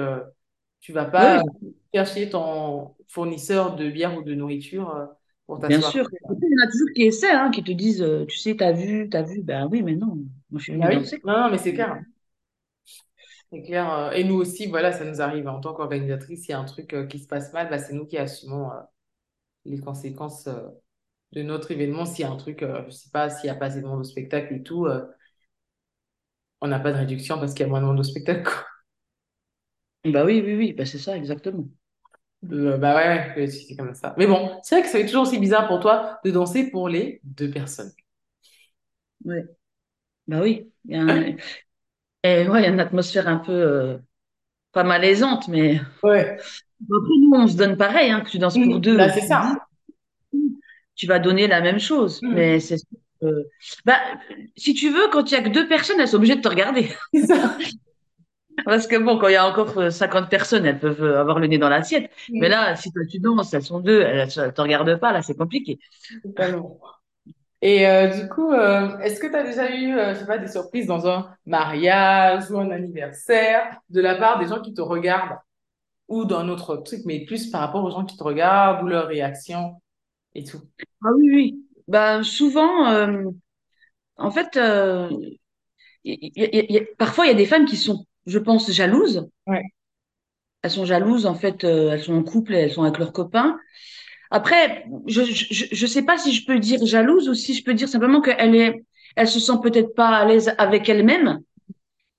[0.80, 5.08] tu vas pas oui, chercher ton fournisseur de bière ou de nourriture
[5.46, 5.94] pour ta bien soirée.
[5.94, 6.06] sûr.
[6.24, 8.72] Après, Il y en a toujours qui essaient, hein, qui te disent, tu sais, t'as
[8.72, 9.42] vu, t'as vu.
[9.42, 10.16] Ben oui, mais non,
[10.50, 11.22] moi, je suis venue danser.
[11.24, 12.00] non, non, mais c'est clair.
[13.52, 14.12] C'est clair.
[14.14, 16.94] Et nous aussi, voilà, ça nous arrive en tant qu'organisatrice, s'il y a un truc
[17.08, 18.70] qui se passe mal, bah, c'est nous qui assumons
[19.64, 20.68] les conséquences euh,
[21.32, 22.06] de notre événement.
[22.06, 23.86] S'il y a un truc, euh, je sais pas, s'il y a pas assez de
[23.86, 25.06] monde au spectacle et tout, euh,
[26.62, 28.50] on n'a pas de réduction parce qu'il y a moins de monde au spectacle.
[30.04, 31.64] Bah oui, oui, oui, bah c'est ça, exactement.
[32.52, 34.14] Euh, bah ouais, ouais, c'est comme ça.
[34.18, 36.88] Mais bon, c'est vrai que ça fait toujours aussi bizarre pour toi de danser pour
[36.88, 37.92] les deux personnes.
[39.24, 39.44] Ouais.
[40.26, 41.36] Bah oui, il y a un-
[42.24, 43.98] et ouais, il y a une atmosphère un peu, euh,
[44.72, 46.40] pas malaisante, mais Ouais.
[46.82, 48.80] Après, nous, on se donne pareil, hein, que tu danses pour Mm.
[48.80, 49.66] deux Bah, c'est ça.
[50.94, 52.20] tu vas donner la même chose.
[52.22, 52.60] Mais Mm.
[52.60, 52.88] c'est sûr
[53.20, 53.46] que-
[53.84, 53.98] bah,
[54.56, 56.48] si tu veux, quand il y a que deux personnes, elles sont obligées de te
[56.48, 56.90] regarder.
[57.14, 57.56] C'est ça.
[58.66, 61.38] Parce que bon, quand il y a encore euh, 50 personnes, elles peuvent euh, avoir
[61.38, 62.10] le nez dans l'assiette.
[62.30, 62.50] Mais Mm.
[62.50, 65.36] là, si toi tu danses, elles sont deux, elles ne te regardent pas, là, c'est
[65.36, 65.78] compliqué.
[66.22, 66.78] Totalement.
[67.62, 70.38] Et euh, du coup, euh, est-ce que tu as déjà eu, euh, je sais pas,
[70.38, 74.80] des surprises dans un mariage ou un anniversaire de la part des gens qui te
[74.80, 75.38] regardent?
[76.10, 79.08] Ou d'un autre truc, mais plus par rapport aux gens qui te regardent ou leurs
[79.08, 79.80] réactions
[80.34, 80.60] et tout?
[81.04, 81.66] Ah oui, oui.
[81.88, 83.24] Bah, souvent, euh,
[84.16, 85.10] en fait, euh,
[86.04, 89.28] y- y- y- y- parfois, il y a des femmes qui sont, je pense, jalouses.
[89.46, 89.62] Ouais.
[90.62, 93.12] Elles sont jalouses, en fait, euh, elles sont en couple et elles sont avec leurs
[93.12, 93.58] copains.
[94.30, 97.74] Après, je, je, je sais pas si je peux dire jalouse ou si je peux
[97.74, 98.84] dire simplement qu'elle est,
[99.16, 101.40] elle se sent peut-être pas à l'aise avec elle-même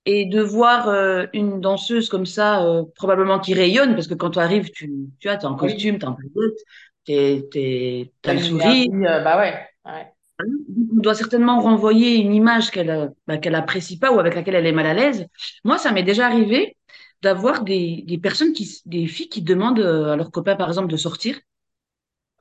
[0.04, 4.30] et de voir euh, une danseuse comme ça, euh, probablement qui rayonne, parce que quand
[4.30, 6.58] tu arrives, tu, tu vois, t'es en costume, t'es en paillettes,
[7.04, 8.86] t'es, t'es, t'as le une sourire.
[9.06, 10.12] euh, bah ouais, ouais.
[10.40, 14.66] On doit certainement renvoyer une image qu'elle bah, qu'elle apprécie pas ou avec laquelle elle
[14.66, 15.26] est mal à l'aise.
[15.64, 16.76] Moi, ça m'est déjà arrivé
[17.22, 20.96] d'avoir des, des personnes qui, des filles qui demandent à leurs copains, par exemple, de
[20.96, 21.38] sortir.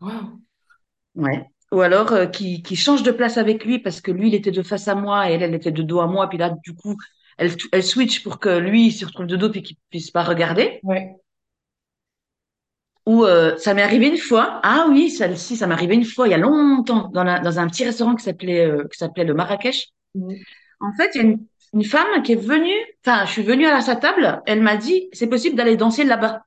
[0.02, 0.42] Wow.
[1.16, 1.48] Ouais.
[1.72, 4.52] Ou alors euh, qui, qui change de place avec lui parce que lui, il était
[4.52, 6.28] de face à moi et elle, elle était de dos à moi.
[6.30, 6.96] Puis là, du coup,
[7.38, 10.24] elle, elle switch pour que lui, il se retrouve de dos puis qu'il puisse pas
[10.24, 10.80] regarder.
[10.84, 11.16] Ouais.
[13.08, 14.60] Ou euh, ça m'est arrivé une fois.
[14.64, 17.60] Ah oui, celle-ci, ça m'est arrivé une fois il y a longtemps dans, la- dans
[17.60, 19.88] un petit restaurant qui s'appelait euh, qui s'appelait le Marrakech.
[20.14, 20.36] Mhm.
[20.82, 22.74] En fait, il y a une, une femme qui est venue.
[23.06, 24.42] Enfin, je suis venue à sa table.
[24.46, 26.44] Elle m'a dit, c'est possible d'aller danser là-bas.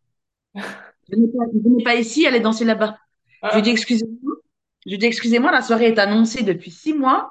[1.10, 2.96] Je n'ai pas, pas ici, allez danser là-bas.
[3.42, 4.34] Je lui ai dit, Ah, excusez-moi.
[4.86, 7.30] Je lui ai dit, excusez-moi, la soirée est annoncée depuis six mois.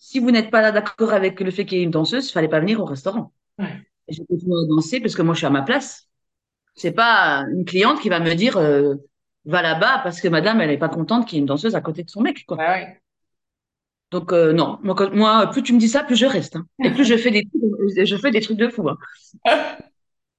[0.00, 2.32] Si vous n'êtes pas là d'accord avec le fait qu'il y ait une danseuse, il
[2.32, 3.32] fallait pas venir au restaurant.
[3.58, 3.82] ouais.
[4.08, 6.08] J'ai continué à danser parce que moi, je suis à ma place.
[6.74, 8.94] C'est pas une cliente qui va me dire, euh,
[9.44, 11.80] va là-bas parce que madame, elle est pas contente qu'il y ait une danseuse à
[11.80, 12.56] côté de son mec, quoi.
[12.58, 13.00] Ouais.
[14.10, 14.78] Donc, euh, non.
[14.82, 16.56] Moi, quand- moi, plus tu me dis ça, plus je reste.
[16.56, 16.66] hein.
[16.82, 18.88] Et plus je fais des trucs, je fais des trucs de fou.
[18.88, 18.98] hein.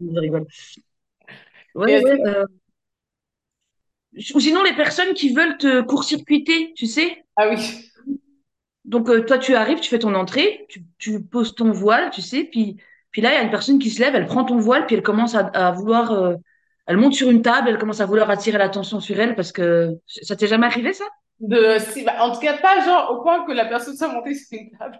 [0.02, 0.48] Je rigole.
[1.76, 2.20] Ouais, ouais.
[2.28, 2.46] euh,
[4.36, 7.24] Ou sinon, les personnes qui veulent te court-circuiter, tu sais.
[7.38, 7.91] Ah oui.
[8.86, 12.22] Donc, euh, toi, tu arrives, tu fais ton entrée, tu, tu poses ton voile, tu
[12.22, 12.78] sais, puis,
[13.12, 14.96] puis là, il y a une personne qui se lève, elle prend ton voile, puis
[14.96, 16.36] elle commence à, vouloir, euh,
[16.88, 19.98] elle monte sur une table, elle commence à vouloir attirer l'attention sur elle parce que
[20.08, 21.06] ça t'est jamais arrivé, ça?
[21.40, 21.78] Bah,
[22.20, 25.00] en tout cas, pas genre au point que la personne soit montée sur une table.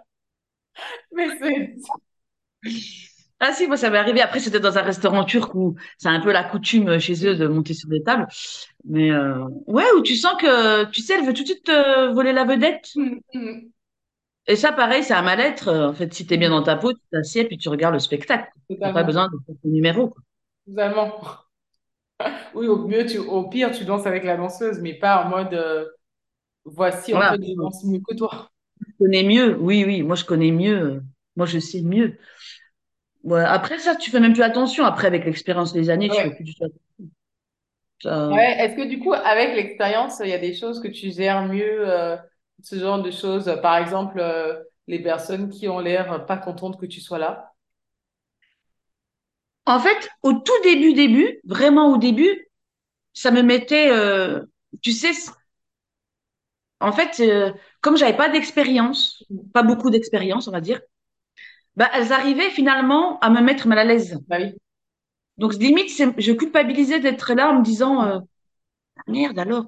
[1.12, 1.74] Mais c'est...
[3.44, 4.20] Ah si, moi, ça m'est arrivé.
[4.20, 7.48] Après, c'était dans un restaurant turc où c'est un peu la coutume chez eux de
[7.48, 8.26] monter sur des tables.
[8.84, 12.12] Mais euh, ouais, où tu sens que, tu sais, elle veut tout de suite te
[12.14, 12.88] voler la vedette.
[12.94, 13.72] Mhm, mhm.
[14.46, 15.68] Et ça, pareil, c'est un mal-être.
[15.68, 18.00] Euh, En fait, si t'es bien dans ta peau, tu t'assieds puis tu regardes le
[18.00, 18.50] spectacle.
[18.82, 19.04] T'as pas Totalement.
[19.04, 20.22] besoin de faire ton numéro, quoi.
[20.66, 21.20] Totalement.
[22.54, 25.54] Oui, au mieux, tu, au pire, tu danses avec la danseuse, mais pas en mode
[25.54, 25.86] euh,
[26.64, 27.28] voici, en Voilà.
[27.28, 28.50] fait, je danse mieux que toi.
[28.80, 29.56] Je connais mieux.
[29.58, 30.02] Oui, oui.
[30.02, 30.76] Moi, je connais mieux.
[30.96, 31.00] euh,
[31.36, 32.18] Moi, je sais mieux.
[33.24, 33.40] Ouais.
[33.44, 34.84] Après ça, tu fais même plus attention.
[34.84, 36.34] Après, avec l'expérience des années, tu fais Ouais.
[36.34, 36.80] plus du tout attention.
[38.02, 38.56] Ça- Ouais.
[38.58, 41.88] Est-ce que du coup, avec l'expérience, il y a des choses que tu gères mieux,
[41.88, 42.16] euh,
[42.62, 43.52] ce genre de choses?
[43.62, 47.52] Par exemple, euh, les personnes qui ont l'air pas contentes que tu sois là?
[49.66, 52.48] En fait, au tout début, début, vraiment au début,
[53.14, 54.42] ça me mettait, euh,
[54.82, 55.12] tu sais,
[56.80, 60.80] en fait, euh, comme j'avais pas d'expérience, pas beaucoup d'expérience, on va dire,
[61.76, 64.18] bah, elles arrivaient finalement à me mettre mal à l'aise.
[64.28, 64.54] Bah oui.
[65.38, 68.18] Donc, limite, je culpabilisais d'être là en me disant, euh,
[68.98, 69.66] Ah, merde alors,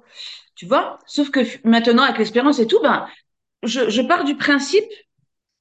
[0.56, 0.98] tu vois?
[1.06, 3.08] Sauf que maintenant, avec l'expérience et tout, ben,
[3.64, 4.84] je, je pars du principe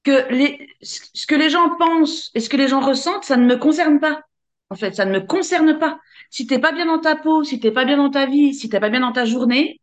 [0.04, 3.46] que les, ce que les gens pensent et ce que les gens ressentent, ça ne
[3.46, 4.22] me concerne pas.
[4.70, 6.00] En fait, ça ne me concerne pas.
[6.30, 8.68] Si t'es pas bien dans ta peau, si t'es pas bien dans ta vie, si
[8.68, 9.80] t'es pas bien dans ta journée,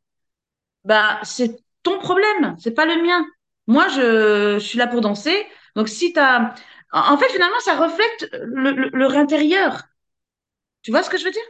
[0.83, 3.25] bah, c'est ton problème, c'est pas le mien.
[3.67, 5.35] Moi, je, je suis là pour danser.
[5.75, 6.53] Donc, si t'as,
[6.91, 9.83] en en fait, finalement, ça reflète le, le, leur intérieur.
[10.83, 11.41] Tu vois ce que je veux dire?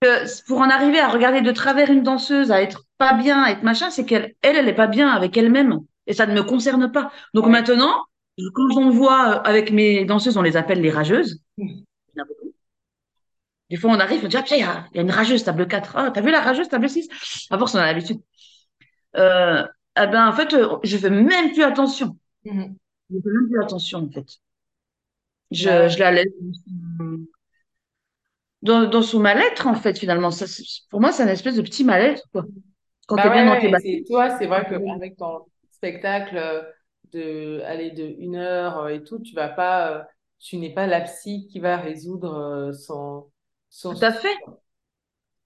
[0.00, 3.50] Que pour en arriver à regarder de travers une danseuse, à être pas bien, à
[3.52, 5.80] être machin, c'est qu'elle, elle, elle est pas bien avec elle-même.
[6.06, 7.10] Et ça ne me concerne pas.
[7.32, 8.04] Donc maintenant,
[8.54, 11.40] quand on voit euh, avec mes danseuses, on les appelle les rageuses.
[12.14, 12.54] Il y en a beaucoup.
[13.70, 15.10] Des fois, on arrive, on dit, ah, tiens, il y a, il y a une
[15.10, 15.96] rageuse table 4.
[15.96, 17.08] Ah, t'as vu la rageuse table 6?
[17.50, 18.20] À force, on a l'habitude.
[19.16, 19.64] Euh,
[19.96, 22.18] eh ben, en fait, euh, je fais même plus attention.
[22.44, 22.76] Mhm.
[23.08, 24.26] Je fais même plus attention, en fait.
[25.60, 26.32] Bah Je, je la laisse
[28.62, 30.30] dans, dans son mal-être, en fait, finalement.
[30.30, 30.46] Ça,
[30.90, 32.44] pour moi, c'est un espèce de petit mal-être, quoi.
[33.06, 34.00] Quand Bah t'es bien ouais, dans tes baskets.
[34.00, 36.62] c'est toi, c'est vrai qu'avec ton spectacle euh,
[37.12, 40.04] de aller de une heure euh, et tout, tu vas pas, euh,
[40.40, 43.30] tu n'es pas la psy qui va résoudre son,
[43.70, 44.36] son Tout à fait.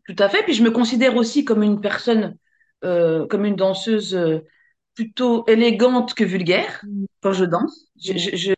[0.07, 0.43] Tout à fait.
[0.43, 2.37] Puis je me considère aussi comme une personne,
[2.85, 4.19] euh, comme une danseuse
[4.99, 7.07] plutôt élégante que vulgaire Mhm.
[7.23, 7.87] quand je danse.
[8.03, 8.19] Je, Mhm.
[8.19, 8.53] je, je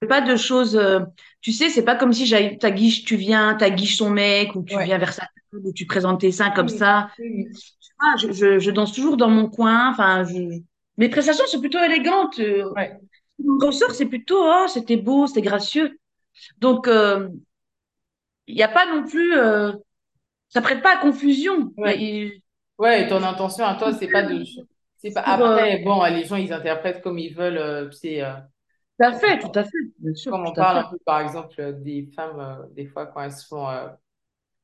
[0.00, 0.76] fais pas de choses.
[0.76, 1.00] euh,
[1.42, 4.62] tu sais, c'est pas comme si ta guiche, tu viens, ta guiche son mec, ou
[4.62, 4.86] tu Ouais.
[4.86, 7.10] viens vers sa ou tu présentes tes seins comme Oui, ça.
[7.18, 7.48] oui,
[8.00, 9.90] Ah, je, je, je danse toujours dans mon coin.
[9.90, 10.60] Enfin, je...
[10.98, 12.38] mes prestations sont plutôt élégantes.
[12.40, 12.98] Euh, ouais,
[13.44, 15.98] Mon ressort, c'est plutôt, oh, c'était beau, c'était gracieux.
[16.60, 17.28] Donc, euh,
[18.46, 19.72] il n'y a pas non plus, euh,
[20.48, 21.72] ça prête pas à confusion.
[21.76, 21.98] Ouais.
[22.00, 22.42] il-
[22.78, 24.44] Ouais, et ton intention à toi, c'est pas de,
[24.98, 28.22] c'est pas, pour, euh, après, bon, les gens, ils interprètent comme ils veulent, euh, c'est,
[28.22, 28.32] euh,
[28.98, 31.54] tout à fait, tout à fait, bien sûr, comme on parle un peu, par exemple,
[31.60, 33.88] euh, des femmes, euh, des fois, quand elles se font, euh,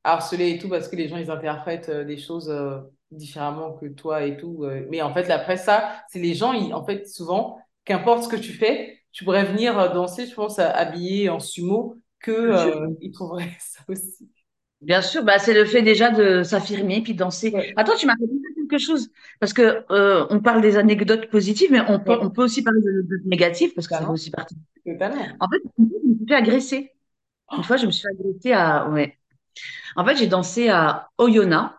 [0.04, 2.80] harceler et tout parce que les gens ils interprètent euh, des choses euh,
[3.10, 4.64] différemment que toi et tout.
[4.64, 4.86] euh.
[4.90, 8.36] Mais en fait, après ça, c'est les gens, ils, en fait, souvent, qu'importe ce que
[8.36, 13.12] tu fais, tu pourrais venir euh, danser, je pense, habillé en sumo, que euh, ils
[13.12, 14.30] trouveraient ça aussi.
[14.82, 17.52] Bien sûr, bah, c'est le fait déjà de s'affirmer puis de danser.
[17.54, 18.26] Ouais, Attends, tu m'as fait
[18.56, 19.10] quelque chose,
[19.40, 22.62] parce que euh, on parle des anecdotes positives, mais on peut, ouais, on peut aussi
[22.62, 24.56] parler des anecdotes négatives, parce que ça fait aussi partie.
[24.84, 25.26] Totalement.
[25.40, 26.92] En fait, je me suis fait agresser.
[27.56, 29.18] Une Oh, fois, je me suis fait agresser à, ouais.
[29.96, 31.74] En fait, j'ai dansé à Oyonnax,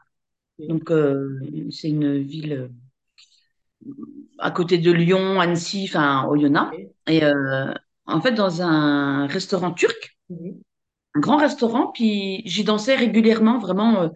[0.59, 1.39] donc euh,
[1.71, 2.69] c'est une ville euh,
[4.39, 6.75] à côté de Lyon, Annecy, enfin Oyonnax.
[7.07, 7.73] Et euh,
[8.05, 10.17] en fait, dans un restaurant turc,
[11.15, 14.09] un grand restaurant, puis j'y dansais régulièrement, vraiment euh,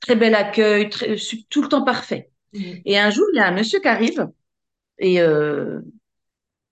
[0.00, 2.30] très bel accueil, très, su- tout le temps parfait.
[2.52, 4.28] mhm, Et un jour, il y a un monsieur qui arrive
[4.98, 5.80] et, euh,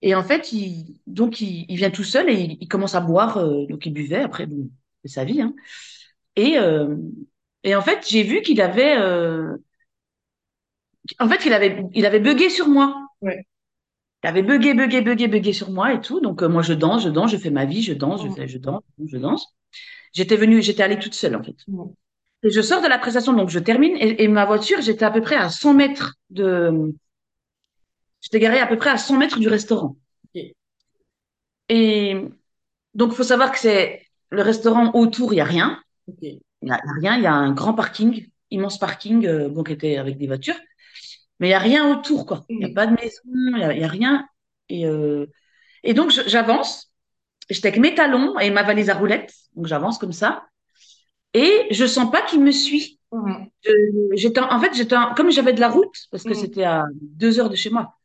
[0.01, 3.01] et en fait, il, donc il, il vient tout seul et il, il commence à
[3.01, 4.69] boire, euh, donc il buvait, après, bon,
[5.03, 5.55] c'est sa vie, hein.
[6.37, 6.95] Et, euh,
[7.63, 9.57] et en fait, j'ai vu qu'il avait, euh,
[11.19, 13.07] en fait, il avait, il avait bugué sur moi.
[13.21, 13.45] ouais,
[14.23, 16.19] Il avait bugué, bugué, bugué, bugué sur moi et tout.
[16.21, 18.47] Donc, euh, moi, je danse, je danse, je fais ma vie, je danse, je fais,
[18.47, 19.53] je danse, je danse.
[20.13, 21.55] J'étais venue, j'étais allée toute seule, en fait.
[22.43, 23.95] Et je sors de la prestation, donc je termine.
[23.97, 26.93] Et, et ma voiture, j'étais à peu près à 100 mètres de,
[28.21, 29.95] j'étais garée à peu près à 100 mètres du restaurant.
[31.69, 32.15] Et
[32.93, 35.81] donc, il faut savoir que c'est le restaurant autour, il n'y a rien.
[36.21, 37.17] Il n'y a, il y a rien.
[37.17, 40.55] Il y a un grand parking, immense parking, euh, bon, qui était avec des voitures.
[41.39, 42.45] Mais il n'y a rien autour, quoi.
[42.49, 44.27] Il n'y a Mhm, pas de maison, il n'y a, rien.
[44.69, 45.27] Et, euh,
[45.83, 46.92] et donc, j'avance.
[47.49, 49.33] J'étais avec mes talons et ma valise à roulettes.
[49.55, 50.45] Donc, j'avance comme ça.
[51.33, 52.99] Et je sens pas qu'il me suit.
[53.11, 53.49] mhm,
[54.15, 56.35] J'étais, en fait, j'étais, comme j'avais de la route, parce que mhm.
[56.35, 57.95] c'était à deux heures de chez moi.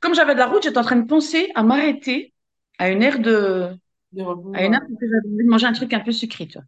[0.00, 2.34] Comme j'avais de la route, j'étais en train de penser à m'arrêter
[2.78, 3.70] à une aire de,
[4.12, 4.22] De
[4.52, 6.66] à une heure que j'avais envie de manger un truc un peu sucré, tu vois.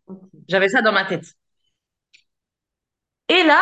[0.48, 1.34] J'avais ça dans ma tête.
[3.28, 3.60] Et là,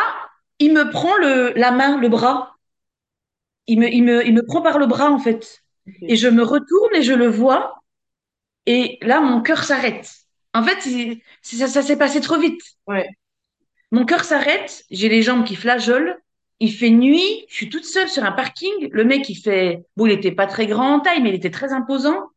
[0.59, 2.57] il me prend le, la main, le bras.
[3.67, 5.63] Il me, il me, il me prend par le bras, en fait.
[6.07, 7.81] Et je me retourne et je le vois.
[8.67, 10.11] Et là, mon cœur s'arrête.
[10.53, 12.61] En fait, il- ça, ça s'est passé trop vite.
[12.87, 13.09] Ouais,
[13.91, 16.17] Mon cœur s'arrête, j'ai les jambes qui flageolent.
[16.59, 18.71] Il fait nuit, je suis toute seule sur un parking.
[18.91, 21.51] Le mec, il fait, bon, il était pas très grand en taille, mais il était
[21.51, 22.29] très imposant.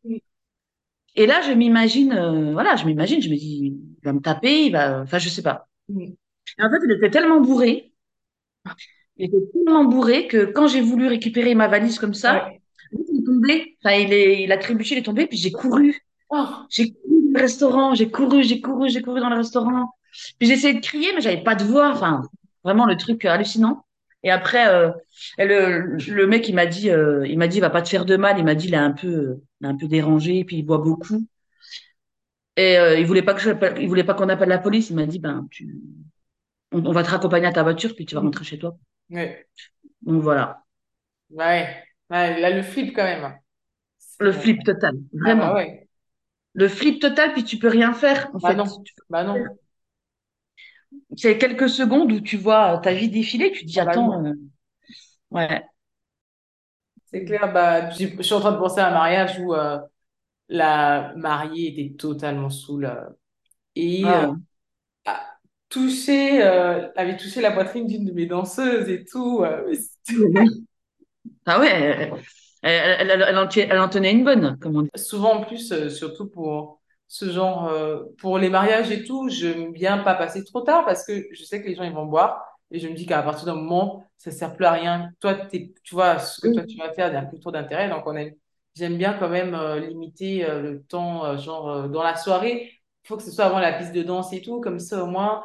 [1.15, 4.65] Et là, je m'imagine, euh, voilà, je m'imagine, je me dis, il va me taper,
[4.65, 5.67] il va, enfin, je sais pas.
[5.89, 7.93] Et en fait, il était tellement bourré
[9.17, 12.61] Il était tellement bourré que quand j'ai voulu récupérer ma valise comme ça, Ouais.
[12.93, 13.77] il est tombé.
[13.83, 15.95] Enfin, il est, il a trébuché, il est tombé, puis j'ai couru.
[16.31, 19.93] Oh, J'ai couru dans le restaurant, j'ai couru, j'ai couru, j'ai couru dans le restaurant.
[20.39, 21.91] Puis j'ai essayé de crier, mais j'avais pas de voix.
[21.91, 22.21] Enfin,
[22.63, 23.85] vraiment le truc hallucinant.
[24.23, 24.91] Et après, euh,
[25.39, 28.05] le, le mec, il m'a dit, euh, il m'a dit, il va pas te faire
[28.05, 28.37] de mal.
[28.37, 30.77] Il m'a dit, il est un peu, il est un peu dérangé, puis il boit
[30.77, 31.25] beaucoup.
[32.57, 33.51] Et euh, il voulait pas que je,
[33.81, 34.89] il voulait pas qu'on appelle la police.
[34.89, 35.81] Il m'a dit, ben, tu,
[36.73, 38.77] on, on va te raccompagner à ta voiture, puis tu vas rentrer chez toi.
[39.09, 39.47] ouais.
[40.03, 40.63] Donc voilà,
[41.31, 41.83] Ouais.
[42.09, 43.39] Ouais, là, le flip quand même.
[44.21, 45.53] le euh, flip total, Ah vraiment.
[45.55, 45.80] ouais.
[46.53, 48.55] Le flip total, puis tu peux rien faire, en Bah fait.
[48.55, 48.87] non.
[49.09, 49.57] Bah non.
[51.15, 54.25] C'est quelques secondes où tu vois ta vie défiler, tu te dis, Ah bah attends,
[54.25, 54.33] euh,
[55.31, 55.63] ouais.
[57.05, 59.79] C'est clair, bah, je suis en train de penser à un mariage où euh,
[60.49, 63.09] la mariée était totalement saoule euh,
[63.75, 64.35] et Ah,
[65.05, 65.21] a
[65.69, 69.43] touché, avait touché la poitrine d'une de mes danseuses et tout.
[71.45, 72.11] Ah ouais,
[72.61, 74.89] elle, elle, elle, en, tient- elle en tenait une bonne, comme on dit.
[74.95, 79.71] Souvent en plus, euh, surtout pour ce genre, euh, pour les mariages et tout, j'aime
[79.73, 82.43] bien pas passer trop tard parce que je sais que les gens ils vont boire
[82.71, 85.09] et je me dis qu'à partir d'un moment, ça sert plus à rien.
[85.19, 85.35] Toi,
[85.83, 87.89] tu vois, ce que toi tu vas faire, il n'y a plus trop d'intérêt.
[87.89, 88.33] Donc on aime,
[88.75, 92.71] j'aime bien quand même euh, limiter le temps, genre dans la soirée,
[93.03, 95.07] il faut que ce soit avant la piste de danse et tout, comme ça au
[95.07, 95.43] moins,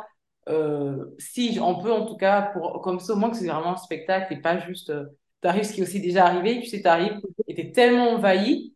[1.18, 3.76] si on peut en tout cas, pour, comme ça au moins que c'est vraiment un
[3.76, 4.92] spectacle et pas juste,
[5.46, 8.74] t'arrives, ce qui est aussi déjà arrivé, tu sais, t'arrives et t'es tellement envahi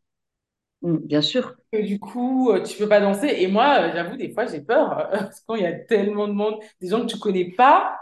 [0.83, 1.57] Mm, Bien sûr.
[1.73, 3.29] que du coup, euh, tu peux pas danser.
[3.39, 4.99] Et moi, euh, j'avoue, des fois, j'ai peur.
[4.99, 7.97] euh, parce qu'il y a tellement de monde, des gens que tu connais pas,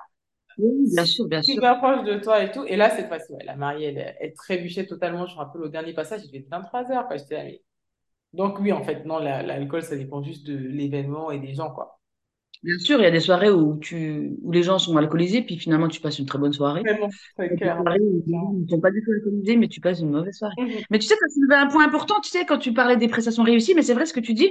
[0.59, 1.63] Oui, bien sûr, bien sûr.
[1.63, 2.65] super proches de toi et tout.
[2.67, 5.27] Et là, cette fois-ci, ouais, la mariée, elle, elle trébuchait totalement.
[5.27, 7.17] Je me rappelle au dernier passage, il être 23 heures, quoi.
[7.17, 7.63] J'étais là, mais-
[8.35, 11.71] Donc oui, en fait, non, la- l'alcool, ça dépend juste de l'événement et des gens,
[11.73, 11.98] quoi.
[12.65, 15.57] Bien sûr, il y a des soirées où tu, où les gens sont alcoolisés, puis
[15.59, 16.83] finalement tu passes une très bonne soirée.
[16.83, 17.77] Vraiment, très Il y a des clair.
[17.81, 20.37] soirées où les gens ne sont pas du tout alcoolisés, mais tu passes une mauvaise
[20.37, 20.55] soirée.
[20.59, 20.71] Mhm.
[20.91, 23.07] Mais tu sais, tu as soulevé un point important, tu sais, quand tu parlais des
[23.09, 24.51] prestations réussies, mais c'est vrai ce que tu dis.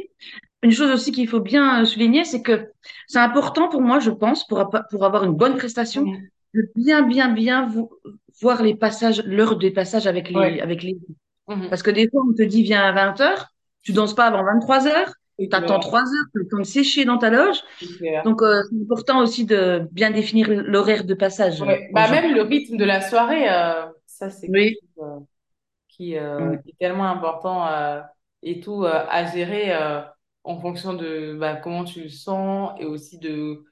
[0.64, 2.68] Une chose aussi qu'il faut bien euh, souligner, c'est que
[3.08, 6.28] c'est important pour moi, je pense, pour, pour avoir une bonne prestation, Mhm.
[6.55, 7.91] de bien, bien, bien vo-
[8.41, 10.62] voir les passages, l'heure des passages avec les, Ouais.
[10.62, 10.97] avec les.
[11.49, 11.70] Mhm.
[11.70, 13.47] Parce que des fois, on te dit viens à 20 heures,
[13.82, 14.88] tu danses pas avant 23
[15.50, 17.58] t'attends clair, 3 heures, tu le temps de sécher dans ta loge.
[18.24, 21.90] Donc, euh, c'est important aussi de bien définir l'horaire de passage Ouais.
[21.94, 24.78] Bah, même le rythme de la soirée, euh, ça, c'est Oui.
[25.00, 25.20] euh,
[25.90, 26.64] qui Mm.
[26.68, 27.68] est tellement important
[28.44, 29.76] et tout à gérer
[30.44, 33.64] en fonction de bah, comment tu le sens et aussi de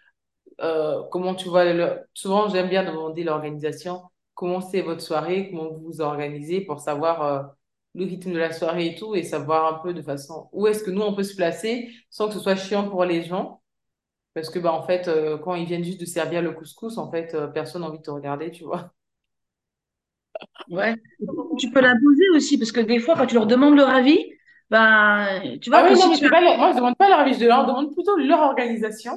[1.12, 2.00] comment tu vois le...
[2.14, 4.04] Souvent, j'aime bien demander l'organisation,
[4.34, 7.56] comment c'est votre soirée, comment vous vous organisez pour savoir
[7.96, 10.84] le rythme de la soirée et tout et savoir un peu de façon où est-ce
[10.84, 13.62] que nous on peut se placer sans que ce soit chiant pour les gens.
[14.36, 17.12] Parce que bah en fait euh, quand ils viennent juste de servir le couscous en
[17.12, 18.92] fait euh, personne n'a envie de te regarder tu vois.
[20.70, 20.96] Ouais.
[21.58, 24.20] Tu peux l'imposer aussi, parce que des fois, quand tu leur demandes leur avis,
[24.70, 26.30] ben, tu Ah vois que oui non si mais tu c'est as...
[26.30, 29.12] pas leur- moi je demande pas leur avis je leur demande plutôt leur organisation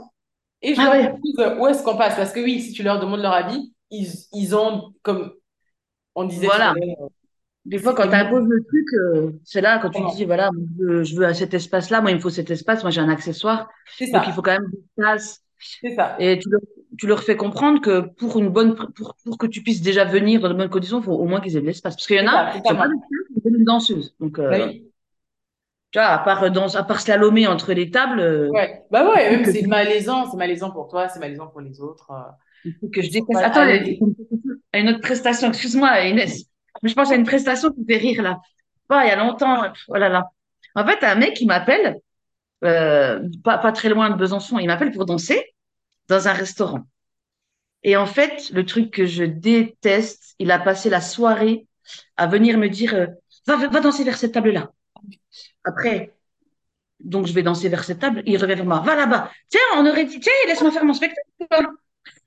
[0.62, 2.16] Et je Ah leur ouais, euh, où est-ce qu'on passe?
[2.16, 5.34] Parce que oui, si tu leur demandes leur avis, ils, ils ont, comme
[6.16, 6.74] on disait voilà.
[7.68, 10.84] Des fois, quand tu imposes le truc, euh, c'est là, quand tu dis, voilà, je
[10.84, 13.08] veux, je veux à cet espace-là, moi, il me faut cet espace, moi, j'ai un
[13.10, 13.68] accessoire.
[13.86, 14.32] C'est Donc, il ça.
[14.32, 15.42] faut quand même une place.
[15.82, 16.16] C'est ça.
[16.18, 16.60] Et tu leur,
[16.98, 20.40] tu leur fais comprendre que pour une bonne, pour, pour que tu puisses déjà venir
[20.40, 21.94] dans de bonnes conditions, il faut au moins qu'ils aient de l'espace.
[21.94, 22.88] Parce qu'il y en a, ça, n'ont pas
[23.44, 24.14] une danseuse.
[24.20, 24.90] Donc, Bah euh, oui.
[25.90, 28.82] tu vois, à part, dans, à part slalomer entre les tables, euh, Ouais.
[28.90, 30.30] Bah ouais, c'est malaisant.
[30.30, 32.10] C'est malaisant pour toi, c'est malaisant pour les autres.
[32.10, 32.30] euh,
[32.64, 33.40] il faut que je déteste.
[33.42, 33.98] Attends, à il y l'aise.
[34.72, 36.44] a une autre prestation, excuse-moi, Inès.
[36.82, 38.40] Mais je pense à une prestation qui fait rire, là.
[38.86, 40.24] Pas il y a longtemps, oh là.
[40.74, 41.96] En fait, un mec qui m'appelle,
[42.64, 45.54] euh, pas, pas très loin de Besançon, il m'appelle pour danser
[46.08, 46.86] dans un restaurant.
[47.82, 51.66] Et en fait, le truc que je déteste, il a passé la soirée
[52.16, 53.06] à venir me dire, euh,
[53.46, 54.70] va, va danser vers cette table-là.
[55.64, 56.14] Après,
[57.00, 59.30] donc je vais danser vers cette table, il revient vers moi, va là-bas.
[59.48, 61.22] Tiens, on aurait dit, tiens, laisse-moi faire mon spectacle.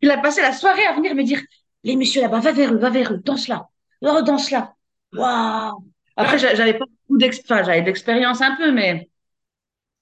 [0.02, 1.41] Il a passé la soirée à venir me dire,
[1.84, 3.68] les messieurs là-bas, va vers eux, va vers eux, danse là,
[4.02, 4.76] oh, danse là.
[5.14, 5.86] Waouh!
[6.16, 9.10] Après, j'a- j'avais pas beaucoup d'expérience, j'avais de l'expérience un peu, mais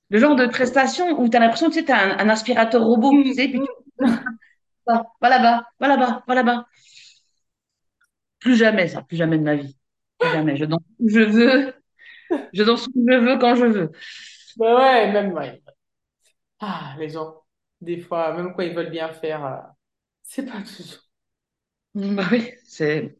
[0.10, 2.84] le genre de prestation où tu as l'impression que tu sais, t'as un, un aspirateur
[2.84, 3.70] robot, tu sais, puis tu
[4.88, 6.66] va, va là-bas, va là-bas, va là-bas.
[8.40, 9.78] Plus jamais ça, plus jamais de ma vie.
[10.20, 10.56] Plus jamais.
[10.58, 11.74] Je danse où je veux,
[12.54, 13.92] je danse où je veux, quand je veux.
[14.58, 15.62] Bah ouais, même, ouais.
[16.60, 17.44] Ah, les gens,
[17.82, 19.58] des fois, même quand ils veulent bien faire, euh,
[20.24, 21.04] c'est pas toujours.
[21.96, 23.18] Bah oui, c'est.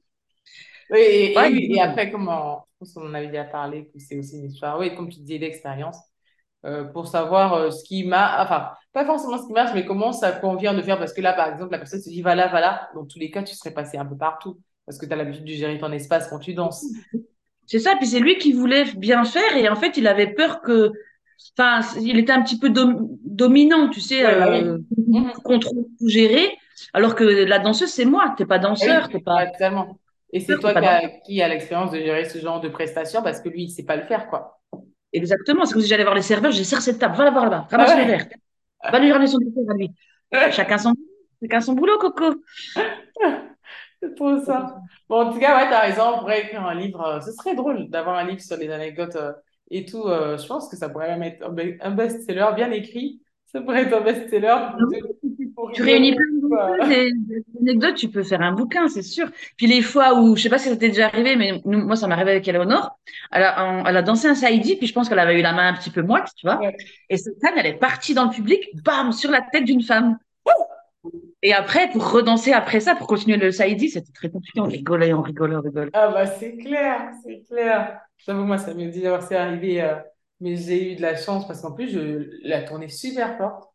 [0.90, 2.10] Oui, et, et, Ouais, oui, et après,
[2.80, 5.40] pense qu'on en avait déjà parlé, que c'est aussi une histoire, oui, comme tu disais,
[5.40, 5.98] d'expérience.
[6.66, 10.14] euh, pour savoir euh, ce qui m'a, enfin, pas forcément ce qui marche, mais comment
[10.14, 11.00] ça convient de faire.
[11.00, 12.90] Parce que là, par exemple, la personne se dit, va là, va là.
[12.96, 14.60] Dans tous les cas, tu serais passé un peu partout.
[14.86, 16.94] Parce que tu as l'habitude de gérer ton espace quand tu danses.
[17.68, 20.62] C'est ça, puis c'est lui qui voulait bien faire et en fait, il avait peur
[20.62, 20.92] que,
[21.58, 24.64] enfin, il était un petit peu dominant, tu sais, Ouais, bah oui.
[24.64, 25.34] euh, Mhm.
[25.44, 26.58] contrôler, tout gérer,
[26.94, 30.00] alors que la danseuse, c'est moi, t'es pas Ah danseur, Oui, t'es pas totalement.
[30.32, 31.12] Et c'est toi qui a, danseur.
[31.26, 33.96] qui a l'expérience de gérer ce genre de prestations parce que lui, il sait pas
[33.96, 34.60] le faire, quoi.
[35.12, 37.46] Exactement, c'est comme si j'allais voir les serveurs, j'ai serre cette table, va la voir
[37.46, 38.08] là-bas, Ah ramasse le ouais.
[38.08, 38.28] verre,
[38.92, 39.90] va lui ramener son dessert à lui.
[40.52, 40.94] Chacun son,
[41.42, 42.36] chacun son boulot, Coco.
[44.02, 44.78] C'est trop ça.
[45.10, 47.02] Bon, en tout cas, ouais, t'as raison, on pourrait écrire un livre.
[47.06, 49.34] euh, Ce serait drôle d'avoir un livre sur les anecdotes euh,
[49.72, 50.04] et tout.
[50.08, 53.22] euh, je pense que ça pourrait même être un be- un best-seller bien écrit.
[53.48, 56.16] Ça pourrait être un best-seller de- Tu réunis
[56.88, 57.12] des
[57.62, 59.30] anecdotes, tu peux faire un bouquin, c'est sûr.
[59.58, 61.96] Puis les fois où, je sais pas si ça t'est déjà arrivé, mais nous- moi,
[61.96, 62.98] ça m'est arrivé avec Eleonore.
[63.32, 65.68] Elle a, elle a dansé un saïdi, puis je pense qu'elle avait eu la main
[65.70, 66.60] un petit peu moite, tu vois.
[66.60, 66.76] Ouais.
[67.10, 70.18] Et cette femme, elle est partie dans le public, bam, sur la tête d'une femme.
[71.42, 74.60] Et après, pour redanser après ça, pour continuer le saïdi, c'était très compliqué.
[74.60, 75.92] On rigolait, on rigolait, on rigolait.
[75.94, 78.02] Ah bah c'est clair, c'est clair.
[78.18, 79.96] J'avoue, moi, ça m'est dit d'avoir c'est arrivé, euh,
[80.40, 83.70] mais j'ai eu de la chance parce qu'en plus, je la tournais super forte,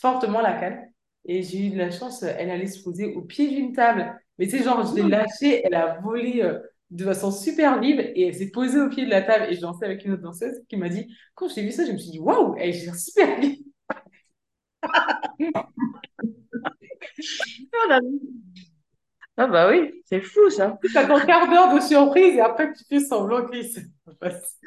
[0.00, 0.92] fortement la canne.
[1.26, 4.14] Et j'ai eu de la chance, euh, elle allait se poser au pied d'une table.
[4.38, 6.58] Mais tu sais, genre, je l'ai lâchée, elle a volé euh,
[6.90, 9.46] de façon super vive et elle s'est posée au pied de la table.
[9.50, 11.92] Et je dansais avec une autre danseuse qui m'a dit, quand j'ai vu ça, je
[11.92, 13.54] me suis dit, waouh, elle gère super bien.
[17.90, 18.00] Ah.
[19.38, 20.78] Ah bah oui, c'est fou ça.
[20.94, 23.46] T'as ton quart d'heure de surprise et après, tu fais semblant
[24.18, 24.58] passe.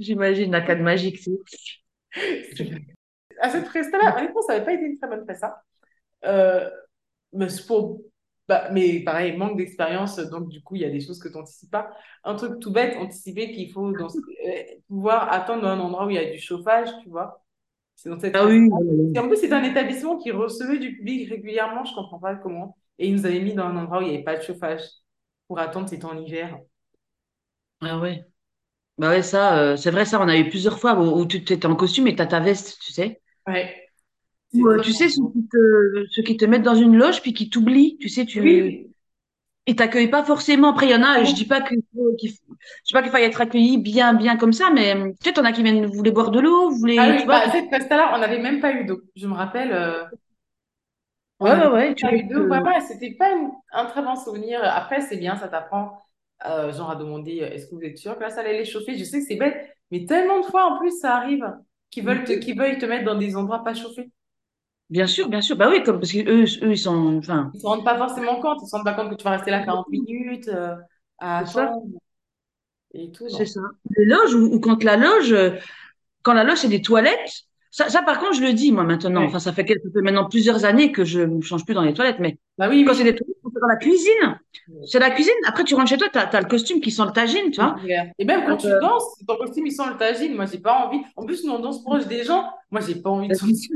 [0.00, 1.18] J'imagine la canne magique.
[1.18, 1.32] c'est-
[3.40, 5.62] À cette presta-là, honnêtement, ça n'avait pas été une très bonne presta.
[6.24, 6.68] Euh,
[7.32, 8.00] mais pour
[8.48, 11.34] bah, mais pareil manque d'expérience donc du coup il y a des choses que tu
[11.34, 11.90] n'anticipes pas
[12.24, 16.10] un truc tout bête anticiper qu'il faut dans euh, pouvoir attendre dans un endroit où
[16.10, 17.44] il y a du chauffage tu vois
[17.94, 18.68] c'est dans cette Ah oui.
[19.14, 22.76] et en plus c'est un établissement qui recevait du public régulièrement je comprends pas comment
[22.98, 24.82] et ils nous avaient mis dans un endroit où il n'y avait pas de chauffage
[25.46, 26.58] pour attendre c'était en hiver
[27.80, 28.24] Ah ouais.
[28.98, 31.36] Bah ouais, ça, euh, c'est vrai, ça, on a eu plusieurs fois où, où tu
[31.38, 33.20] étais en costume et t'as ta veste, tu sais.
[33.46, 33.88] ouais
[34.52, 37.34] Ou, euh, tu sais, ceux qui te, ceux qui te mettent dans une loge puis
[37.34, 38.94] qui t'oublient, tu sais, tu, oui
[39.66, 40.70] ils t'accueillent pas forcément.
[40.72, 42.36] Après, il y en a, je dis pas qu'il faut, qu'il je
[42.86, 45.52] dis pas qu'il faille être accueilli bien, bien comme ça, mais tu sais, t'en as
[45.52, 48.12] qui viennent, vous voulez boire de l'eau, vous ah voulez, tu oui bah cette presta-là
[48.14, 50.04] on n'avait même pas eu d'eau je me rappelle euh,
[51.40, 54.60] Ouais, ouais, ouais, tu pas eu d'eau, vraiment, c'était pas une- un très bon souvenir.
[54.64, 56.02] Après, c'est bien, ça t'apprend,
[56.46, 58.64] euh, genre à demander, euh, est-ce que vous êtes sûr que là, ça allait les
[58.64, 58.96] chauffer?
[58.98, 59.56] Je sais que c'est bête,
[59.90, 61.44] mais tellement de fois, en plus, ça arrive,
[61.90, 64.10] qu'ils veulent te, qu'ils veuillent te mettre dans des endroits pas chauffés.
[64.90, 65.56] bien sûr, bien sûr.
[65.56, 68.60] Bah oui, comme, parce que eux, ils sont, enfin, Ils se rendent pas forcément compte,
[68.62, 70.76] ils se rendent pas compte que tu vas rester là 40 minutes, euh,
[71.18, 71.82] à attendre,
[72.92, 73.60] et tout, c'est ça.
[73.96, 75.50] Les loges, ou, ou quand la loge, euh,
[76.22, 79.24] quand la loge, c'est des toilettes, ça, ça, par contre, je le dis, moi, maintenant.
[79.24, 79.26] Ouais.
[79.26, 81.82] Enfin, ça fait, quel- ça fait maintenant plusieurs années que je ne change plus dans
[81.82, 83.27] les toilettes, mais Bah oui, quand c'est des toilettes,
[83.60, 84.38] dans la cuisine,
[84.86, 85.32] c'est la cuisine.
[85.46, 87.76] Après, tu rentres chez toi, t'as, t'as le costume qui sent le tagine, tu vois.
[88.18, 90.34] Et même quand tu Euh, danses, ton costume, il sent le tagine.
[90.34, 91.00] Moi, j'ai pas envie.
[91.16, 92.44] En plus, nous, on danse proche des gens.
[92.70, 93.70] Moi, j'ai pas envie de sentir.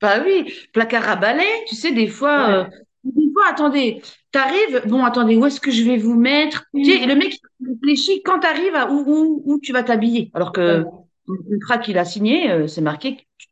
[0.00, 2.70] bah oui, placard à balai, tu sais, des fois, euh, Ouais.
[3.04, 4.02] des fois, attendez,
[4.32, 6.64] t'arrives, bon, attendez, où est-ce que je vais vous mettre?
[6.74, 10.30] Tu sais, et le mec, réfléchit quand t'arrives à où, où, où tu vas t'habiller?
[10.34, 10.84] Alors que
[11.28, 13.46] le contrat qu'il a signé, euh, c'est marqué que tu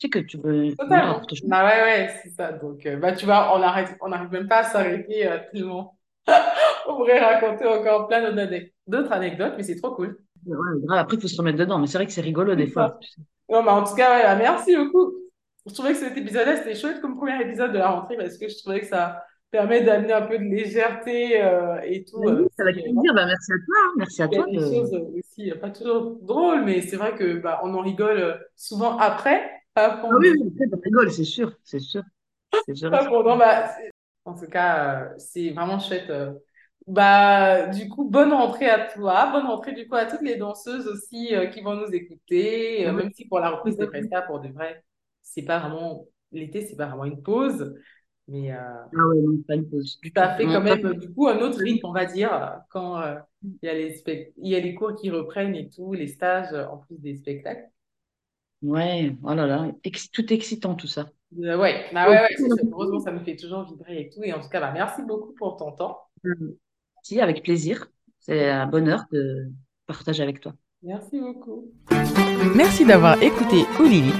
[0.00, 1.20] sais que tu veux, Totalement.
[1.44, 2.52] Bah ouais, ouais, c'est ça.
[2.52, 5.98] Donc, euh, bah, tu vois, on arrête, on n'arrive même pas à s'arrêter euh, tellement.
[6.88, 10.18] On pourrait raconter encore plein d'autres ane- d'autres anecdotes, mais c'est trop cool.
[10.46, 12.66] Ouais, grave, après, il faut se remettre dedans, mais c'est vrai que c'est rigolo des
[12.68, 12.98] fois.
[13.00, 13.18] ça.
[13.48, 15.14] Non, mais en tout cas, ouais, bah, merci beaucoup.
[15.66, 18.48] Je trouvais que cet épisode-là, c'était chouette comme premier épisode de la rentrée parce que
[18.48, 22.18] je trouvais que ça permet d'amener un peu de légèreté euh, et tout.
[22.18, 23.14] Oui, euh, avec si, euh, plaisir.
[23.14, 23.92] Bah, merci à toi, hein.
[23.98, 24.60] Merci à il y a toi des de.
[24.60, 29.50] choses aussi, pas toujours drôles, mais c'est vrai que bah, on en rigole souvent après,
[29.76, 30.28] pas Ah oui,
[30.72, 32.02] on rigole, c'est sûr, c'est sûr,
[32.90, 33.04] Pas.
[33.36, 33.74] Bah,
[34.24, 36.10] en tout cas, euh, c'est vraiment chouette.
[36.10, 36.34] euh.
[36.86, 40.86] Bah, du coup, bonne rentrée à toi, bonne rentrée du coup à toutes les danseuses
[40.86, 44.40] aussi euh, qui vont nous écouter, euh, même si pour la reprise des prestats, pour
[44.40, 44.84] de vrai,
[45.22, 47.74] c'est pas vraiment l'été, c'est pas vraiment une pause,
[48.28, 48.58] mais euh,
[48.96, 50.10] Ah ouais, non, pas une pause tout.
[50.36, 53.16] fait quand pas- même du coup un autre rythme, on va dire, quand euh,
[53.62, 56.06] il y a les spec- il y a les cours qui reprennent et tout, les
[56.08, 57.68] stages en plus des spectacles.
[58.62, 61.06] Ouais, oh là là, ex- tout excitant tout ça.
[61.42, 62.48] Euh, ouais, bah ouais, ouais.
[62.72, 64.22] Heureusement, ça me fait toujours vibrer et tout.
[64.24, 65.98] Et en tout cas, bah, merci beaucoup pour ton temps.
[67.02, 67.86] Si, avec plaisir.
[68.20, 69.46] C'est un bonheur de
[69.86, 70.52] partager avec toi.
[70.82, 71.70] Merci beaucoup.
[72.56, 74.12] Merci d'avoir écouté Oulili.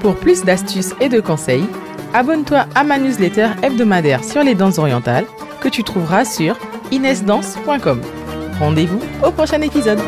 [0.00, 1.64] Pour plus d'astuces et de conseils,
[2.12, 5.26] abonne-toi à ma newsletter hebdomadaire sur les danses orientales
[5.60, 6.56] que tu trouveras sur
[6.90, 8.00] inesdance.com.
[8.58, 9.98] Rendez-vous au prochain épisode.